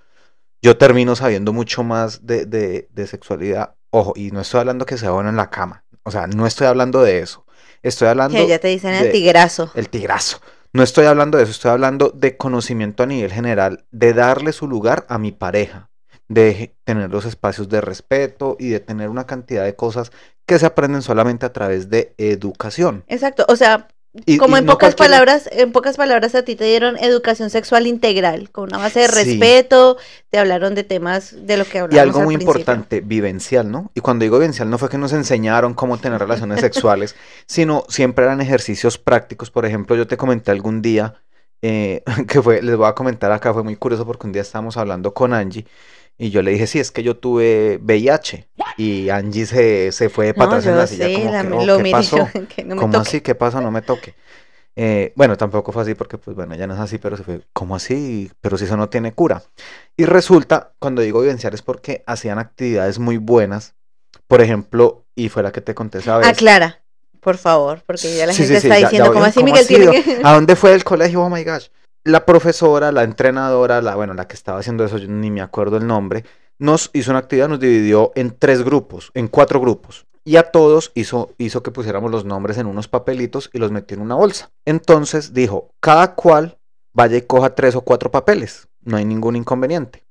[0.62, 3.76] yo termino sabiendo mucho más de, de, de sexualidad.
[3.92, 5.86] Ojo, y no estoy hablando que sea bueno en la cama.
[6.04, 7.46] O sea, no estoy hablando de eso.
[7.84, 10.40] Estoy hablando que ya te dicen el tigrazo el tigrazo.
[10.74, 14.68] No estoy hablando de eso, estoy hablando de conocimiento a nivel general, de darle su
[14.68, 15.90] lugar a mi pareja,
[16.34, 20.12] de tener los espacios de respeto y de tener una cantidad de cosas
[20.46, 23.04] que se aprenden solamente a través de educación.
[23.08, 23.88] exacto o sea
[24.26, 27.50] Y- como y en no pocas palabras, en pocas palabras a ti te dieron educación
[27.50, 29.16] sexual integral, con una base de Sí.
[29.24, 29.96] respeto,
[30.30, 32.60] te hablaron de temas de lo que hablamos Y algo al muy principio.
[32.60, 33.90] importante, vivencial, ¿no?
[33.96, 36.60] Y cuando digo vivencial no fue que nos enseñaron cómo tener relaciones
[37.00, 37.16] sexuales,
[37.46, 39.50] sino siempre eran ejercicios prácticos.
[39.50, 41.14] Por ejemplo, yo te comenté algún día,
[41.62, 44.76] eh, que fue, les voy a comentar acá, fue muy curioso porque un día estábamos
[44.76, 45.66] hablando con Angie
[46.24, 48.48] y yo le dije, sí, es que yo tuve VIH.
[48.78, 51.48] Y Angie se, se fue de No, patas en la silla sé, como la- que,
[51.52, 52.30] "Oh, lo ¿qué miré, pasó?
[52.56, 53.10] que no me ¿Cómo toque.
[53.10, 53.22] así?
[53.22, 53.60] ¿Qué pasa?
[53.60, 54.14] No me toque.
[54.76, 57.42] Eh, bueno, tampoco fue así porque, pues bueno, ya no es así, pero se fue,
[57.54, 58.32] ¿cómo así?
[58.40, 59.42] Pero si eso no tiene cura.
[59.98, 63.74] Y resulta, cuando digo vivenciar es porque hacían actividades muy buenas.
[64.28, 66.28] Por ejemplo, y fue la que te conté esa vez.
[66.28, 66.82] Aclara,
[67.20, 69.30] por favor, porque ya la Sí, gente sí, sí, está ya- ya diciendo, ¿cómo "Ay,
[69.32, 69.68] así, ¿cómo Miguel?
[69.68, 71.22] Tiene que-" ¿A dónde fue el colegio?
[71.24, 71.66] Oh my gosh.
[72.04, 75.78] La profesora, la entrenadora, la, bueno, la que estaba haciendo eso, yo ni me acuerdo
[75.78, 76.26] el nombre,
[76.58, 80.08] nos hizo una actividad, nos dividió en tres grupos, en cuatro grupos.
[80.24, 83.98] Y a todos hizo, hizo que pusiéramos los nombres en unos papelitos y los metió
[83.98, 84.52] en una bolsa.
[84.66, 86.58] Entonces dijo, cada cual
[86.94, 88.68] vaya y coja tres o cuatro papeles.
[88.82, 90.04] No hay ningún inconveniente.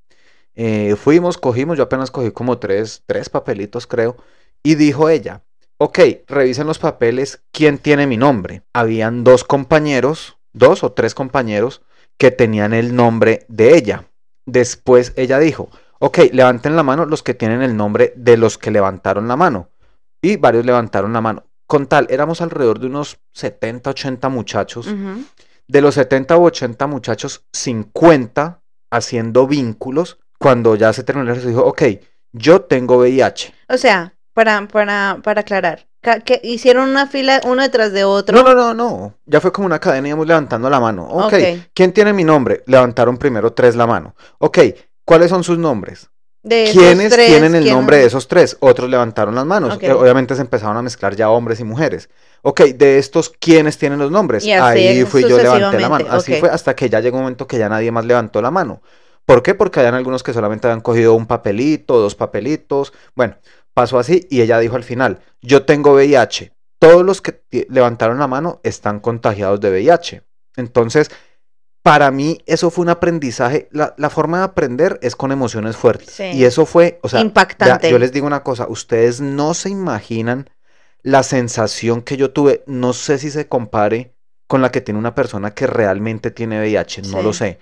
[0.54, 4.16] Eh, fuimos, cogimos, yo apenas cogí como tres, tres papelitos creo.
[4.62, 5.42] Y dijo ella,
[5.78, 8.62] ok, revisen los papeles, ¿quién tiene mi nombre?
[8.72, 11.82] Habían dos compañeros, dos o tres compañeros
[12.18, 14.08] que tenían el nombre de ella.
[14.46, 15.70] Después ella dijo,
[16.00, 19.70] ok, levanten la mano los que tienen el nombre de los que levantaron la mano.
[20.20, 21.44] Y varios levantaron la mano.
[21.66, 24.88] Con tal, éramos alrededor de unos 70, 80 muchachos.
[25.68, 30.18] De los 70 u 80 muchachos, 50 haciendo vínculos.
[30.38, 31.82] Cuando ya se terminó el ejercicio, dijo, ok,
[32.32, 33.54] yo tengo VIH.
[33.68, 35.86] O sea, para, para, para aclarar,
[36.24, 38.36] que hicieron una fila uno detrás de otro.
[38.36, 39.14] No, no, no, no.
[39.26, 41.06] Ya fue como una cadena y íbamos levantando la mano.
[41.06, 41.34] Ok.
[41.74, 42.62] ¿quién tiene mi nombre?
[42.66, 44.14] Levantaron primero tres la mano.
[44.38, 44.58] Ok,
[45.04, 46.08] ¿cuáles son sus nombres?
[46.42, 48.56] De ¿Quiénes tres, tienen el ¿quién- nombre de esos tres?
[48.60, 49.74] Otros levantaron las manos.
[49.74, 49.82] Ok.
[49.82, 52.08] Eh, Obviamente se empezaron a mezclar ya hombres y mujeres.
[52.40, 54.44] Ok, de estos, ¿quiénes tienen los nombres?
[54.46, 56.06] Y así Ahí fui yo, levanté la mano.
[56.08, 58.80] Así fue hasta que ya llegó un momento que ya nadie más levantó la mano.
[59.26, 59.54] ¿Por qué?
[59.54, 62.94] Porque habían algunos que solamente habían cogido un papelito, dos papelitos.
[63.14, 63.36] Bueno,
[63.80, 66.52] pasó así y ella dijo al final, yo tengo VIH.
[66.78, 70.22] Todos los que levantaron la mano están contagiados de VIH.
[70.56, 71.10] Entonces,
[71.82, 73.68] para mí eso fue un aprendizaje.
[73.72, 76.10] La, la forma de aprender es con emociones fuertes.
[76.10, 76.24] Sí.
[76.34, 77.90] Y eso fue, o sea, Impactante.
[77.90, 80.50] yo les digo una cosa, ustedes no se imaginan
[81.02, 84.14] la sensación que yo tuve, no sé si se compare
[84.46, 87.24] con la que tiene una persona que realmente tiene VIH, no Sí.
[87.24, 87.58] lo sé.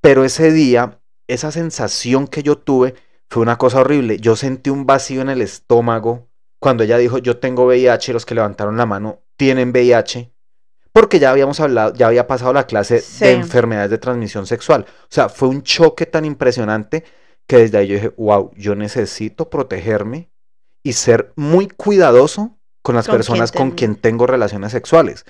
[0.00, 2.94] Pero ese día, esa sensación que yo tuve
[3.30, 4.18] fue una cosa horrible.
[4.18, 6.28] Yo sentí un vacío en el estómago
[6.60, 10.32] cuando ella dijo, yo tengo VIH los que levantaron la mano tienen VIH.
[10.92, 13.24] Porque ya habíamos hablado, ya había pasado la clase Sí.
[13.24, 14.86] de enfermedades de transmisión sexual.
[15.02, 17.04] O sea, fue un choque tan impresionante
[17.46, 20.30] que desde ahí yo dije, wow, yo necesito protegerme
[20.82, 25.24] y ser muy cuidadoso con las Con quien personas con quien tengo relaciones sexuales.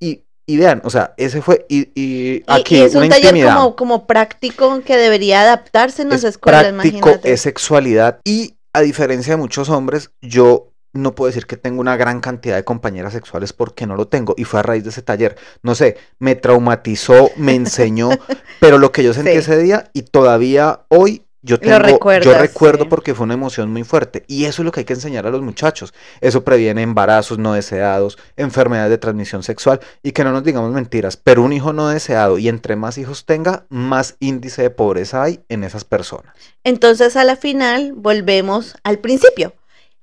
[0.00, 3.26] Y, y vean, o sea, ese fue, y, y aquí y es una un taller
[3.34, 3.56] intimidad.
[3.56, 7.32] como, como práctico que debería adaptarse en las es escuelas, práctico, imagínate.
[7.32, 11.96] es sexualidad y a diferencia de muchos hombres, yo no puedo decir que tengo una
[11.96, 15.00] gran cantidad de compañeras sexuales porque no lo tengo y fue a raíz de ese
[15.00, 15.36] taller.
[15.62, 18.10] No sé, me traumatizó, me enseñó,
[18.60, 19.38] pero lo que yo sentí Sí.
[19.38, 22.88] ese día y todavía hoy yo Lo tengo, yo recuerdo sí.
[22.88, 25.30] porque fue una emoción muy fuerte y eso es lo que hay que enseñar a
[25.30, 25.92] los muchachos.
[26.20, 31.16] Eso previene embarazos no deseados, enfermedades de transmisión sexual y que no nos digamos mentiras,
[31.16, 35.40] pero un hijo no deseado y entre más hijos tenga, más índice de pobreza hay
[35.48, 36.32] en esas personas.
[36.64, 39.52] Entonces, a la final, volvemos al principio.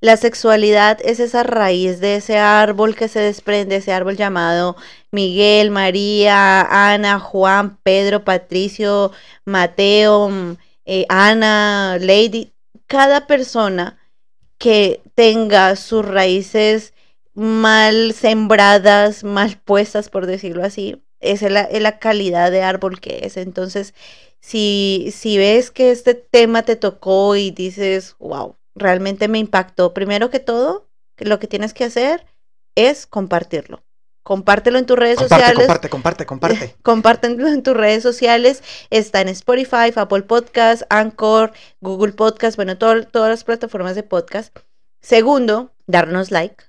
[0.02, 4.78] La sexualidad es esa raíz de ese árbol que se desprende, ese árbol llamado
[5.12, 6.62] Miguel, María,
[6.92, 9.12] Ana, Juan, Pedro, Patricio,
[9.44, 10.56] Mateo, mm,
[10.86, 12.54] eh, Ana, Lady.
[12.88, 14.00] Cada persona
[14.58, 16.94] que tenga sus raíces
[17.34, 23.22] mal sembradas, mal puestas, por decirlo así, es la, es la calidad de árbol que
[23.24, 23.38] es.
[23.38, 23.94] Entonces,
[24.40, 30.30] si, si ves que este tema te tocó y dices, wow, realmente me impactó, primero
[30.30, 32.26] que todo, lo que tienes que hacer
[32.76, 33.84] es compartirlo.
[34.24, 35.66] Compártelo en tus redes Comparte, sociales.
[35.68, 36.76] comparte, comparte, comparte.
[36.84, 38.62] Compártenlo en tus redes sociales.
[38.90, 41.52] Está en Spotify, Apple Podcast, Anchor,
[41.82, 44.56] Google Podcast, bueno, todo- todas las plataformas de podcast.
[45.02, 46.66] Segundo, darnos like.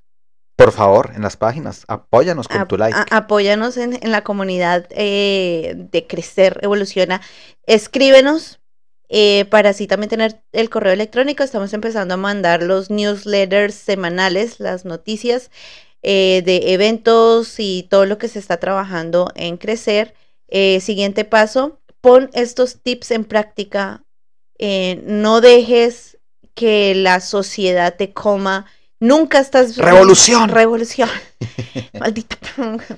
[0.56, 2.96] Por favor, en las páginas, apóyanos con tu like.
[2.96, 7.20] a- apóyanos en, en la comunidad eh, de Crecer Evoluciona.
[7.66, 8.60] Escríbenos
[9.08, 11.42] eh, para así también tener el correo electrónico.
[11.42, 15.50] Estamos empezando a mandar los newsletters semanales, las noticias
[16.02, 20.14] eh, de eventos y todo lo que se está trabajando en Crecer.
[20.48, 24.02] Eh, siguiente paso, pon estos tips en práctica.
[24.58, 26.18] Eh, no dejes
[26.54, 28.66] que la sociedad te coma
[29.00, 29.78] Nunca estás...
[29.78, 30.50] ¡Revolución!
[30.50, 31.08] Revolución.
[31.98, 32.36] Maldita,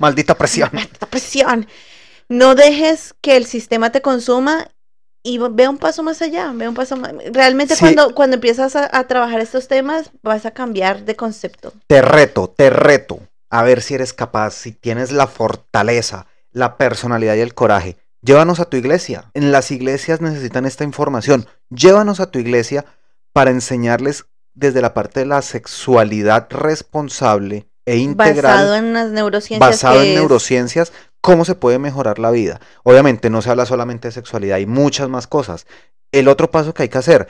[0.00, 0.68] Maldita presión.
[0.72, 1.68] maldita presión.
[2.28, 4.68] No dejes que el sistema te consuma
[5.22, 7.12] y ve un paso más allá, ve un paso más...
[7.32, 7.80] Realmente Sí.
[7.80, 11.72] cuando, cuando empiezas a, a trabajar estos temas vas a cambiar de concepto.
[11.86, 13.20] Te reto, te reto
[13.50, 17.96] a ver si eres capaz, si tienes la fortaleza, la personalidad y el coraje.
[18.22, 19.30] Llévanos a tu iglesia.
[19.34, 21.46] En las iglesias necesitan esta información.
[21.70, 22.84] Llévanos a tu iglesia
[23.32, 28.42] para enseñarles desde la parte de la sexualidad responsable e integral.
[28.54, 29.60] Basado en las neurociencias.
[29.70, 30.92] basado en es- neurociencias,
[31.22, 32.60] cómo se puede mejorar la vida.
[32.82, 35.66] Obviamente no se habla solamente de sexualidad, hay muchas más cosas.
[36.12, 37.28] El otro paso que hay que hacer,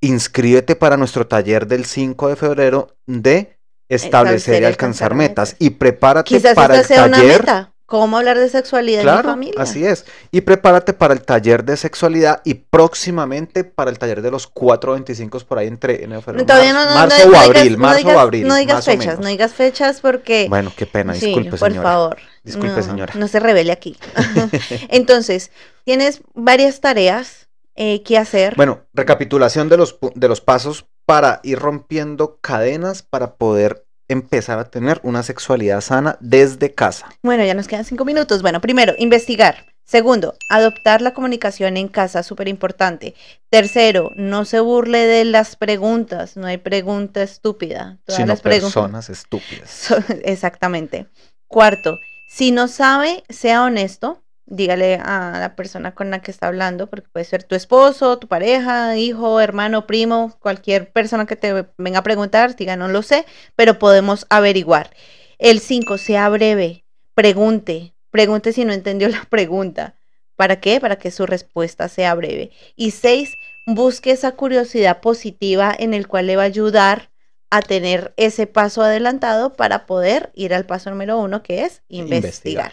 [0.00, 3.58] inscríbete para nuestro taller del 5 de febrero de
[3.88, 7.40] establecer y alcanzar metas y prepárate Quizás para el sea una taller.
[7.40, 7.70] meta.
[7.86, 9.54] ¿Cómo hablar de sexualidad en mi Claro, familia?
[9.62, 10.06] así es.
[10.30, 15.38] Y prepárate para el taller de sexualidad y próximamente para el taller de los 425
[15.40, 17.98] por ahí entre enero, febrero, Todavía no, marzo, no, marzo no o digas- abril, marzo
[17.98, 18.48] digas- o abril.
[18.48, 20.46] No digas fechas, no digas fechas porque...
[20.48, 21.82] Bueno, qué pena, Sí, disculpe, por señora.
[21.82, 22.16] favor.
[22.44, 23.14] Disculpe, no, señora.
[23.16, 23.96] No se revele aquí.
[24.88, 25.50] Entonces,
[25.84, 28.54] tienes varias tareas eh, que hacer.
[28.56, 34.70] Bueno, recapitulación de los, de los pasos para ir rompiendo cadenas para poder empezar a
[34.70, 37.08] tener una sexualidad sana desde casa.
[37.22, 38.42] Bueno, ya nos quedan cinco minutos.
[38.42, 39.66] Bueno, primero, investigar.
[39.86, 43.14] Segundo, adoptar la comunicación en casa, súper importante.
[43.50, 46.36] Tercero, no se burle de las preguntas.
[46.36, 47.98] No hay pregunta estúpida.
[48.04, 48.72] Todas sino las preguntas.
[48.72, 49.94] personas estúpidas.
[50.24, 51.06] Exactamente.
[51.48, 51.98] Cuarto,
[52.34, 54.20] si no sabe, sea honesto.
[54.46, 58.26] Dígale a la persona con la que está hablando, porque puede ser tu esposo, tu
[58.26, 63.24] pareja, hijo, hermano, primo, cualquier persona que te venga a preguntar, diga no lo sé,
[63.54, 64.90] pero podemos averiguar.
[65.38, 69.94] El cinco, sea breve, pregunte, pregunte si no entendió la pregunta.
[70.34, 70.80] ¿Para qué?
[70.80, 72.50] Para que su respuesta sea breve.
[72.74, 77.10] Y seis, busque esa curiosidad positiva en el cual le va a ayudar
[77.56, 82.72] a tener ese paso adelantado para poder ir al paso número uno, que es investigar.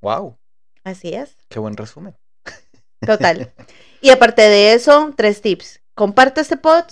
[0.00, 0.38] Wow,
[0.84, 2.16] Así es, qué buen resumen.
[3.06, 3.52] total.
[4.00, 5.80] y aparte de eso, tres tips.
[5.94, 6.84] Comparte este pod,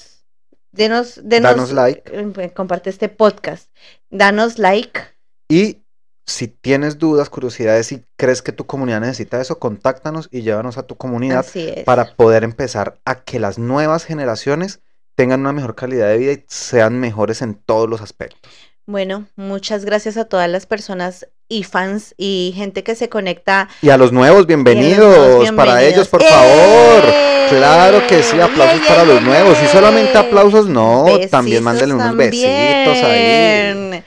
[0.72, 2.02] denos, denos, Danos like.
[2.12, 3.70] eh, comparte este podcast,
[4.10, 5.00] danos like.
[5.48, 5.78] Y
[6.26, 10.84] si tienes dudas, curiosidades y crees que tu comunidad necesita eso, contáctanos y llévanos a
[10.84, 11.46] tu comunidad
[11.84, 14.80] para poder empezar a que las nuevas generaciones
[15.20, 18.50] tengan una mejor calidad de vida y sean mejores en todos los aspectos.
[18.86, 23.68] Bueno, muchas gracias a todas las personas y fans y gente que se conecta.
[23.82, 26.26] Y a los nuevos, bienvenidos, nuevos, para ellos, por ¡Eh!
[26.26, 27.04] favor.
[27.50, 29.58] Claro que sí, aplausos ¡Yay, para los nuevos.
[29.62, 33.72] Y solamente aplausos, no, también mándenle unos besitos ahí.
[33.72, 34.04] también.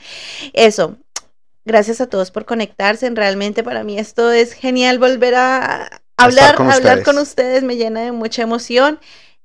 [0.52, 0.96] Eso.
[1.64, 3.08] Gracias a todos por conectarse.
[3.08, 7.04] Realmente para mí esto es genial volver a hablar, con hablar ustedes.
[7.04, 7.62] con ustedes.
[7.62, 8.98] Me llena de mucha emoción.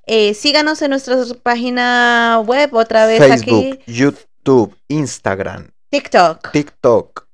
[0.05, 3.79] Eh, síganos en nuestra página web otra vez Facebook, aquí.
[3.91, 6.51] YouTube, Instagram, TikTok.
[6.51, 7.25] TikTok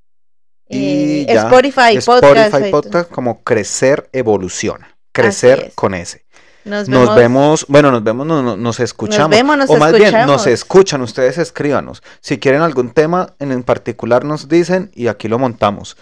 [0.68, 2.72] y eh, ya, Spotify, Spotify podcast.
[2.72, 4.97] Podcast como Crecer Evoluciona.
[5.13, 6.26] Crecer con S.
[6.66, 7.66] Nos Nos vemos.
[7.70, 9.30] bueno, nos vemos, no- no- nos escuchamos.
[9.30, 12.01] vemos, nos o más bien, nos escuchan, ustedes escríbanos.
[12.22, 15.95] Si quieren algún tema en, en particular, nos dicen y aquí lo montamos.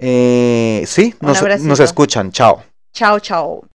[0.00, 2.32] Eh, sí, nos, nos escuchan.
[2.32, 2.64] Chao.
[2.92, 3.62] Chao, chao.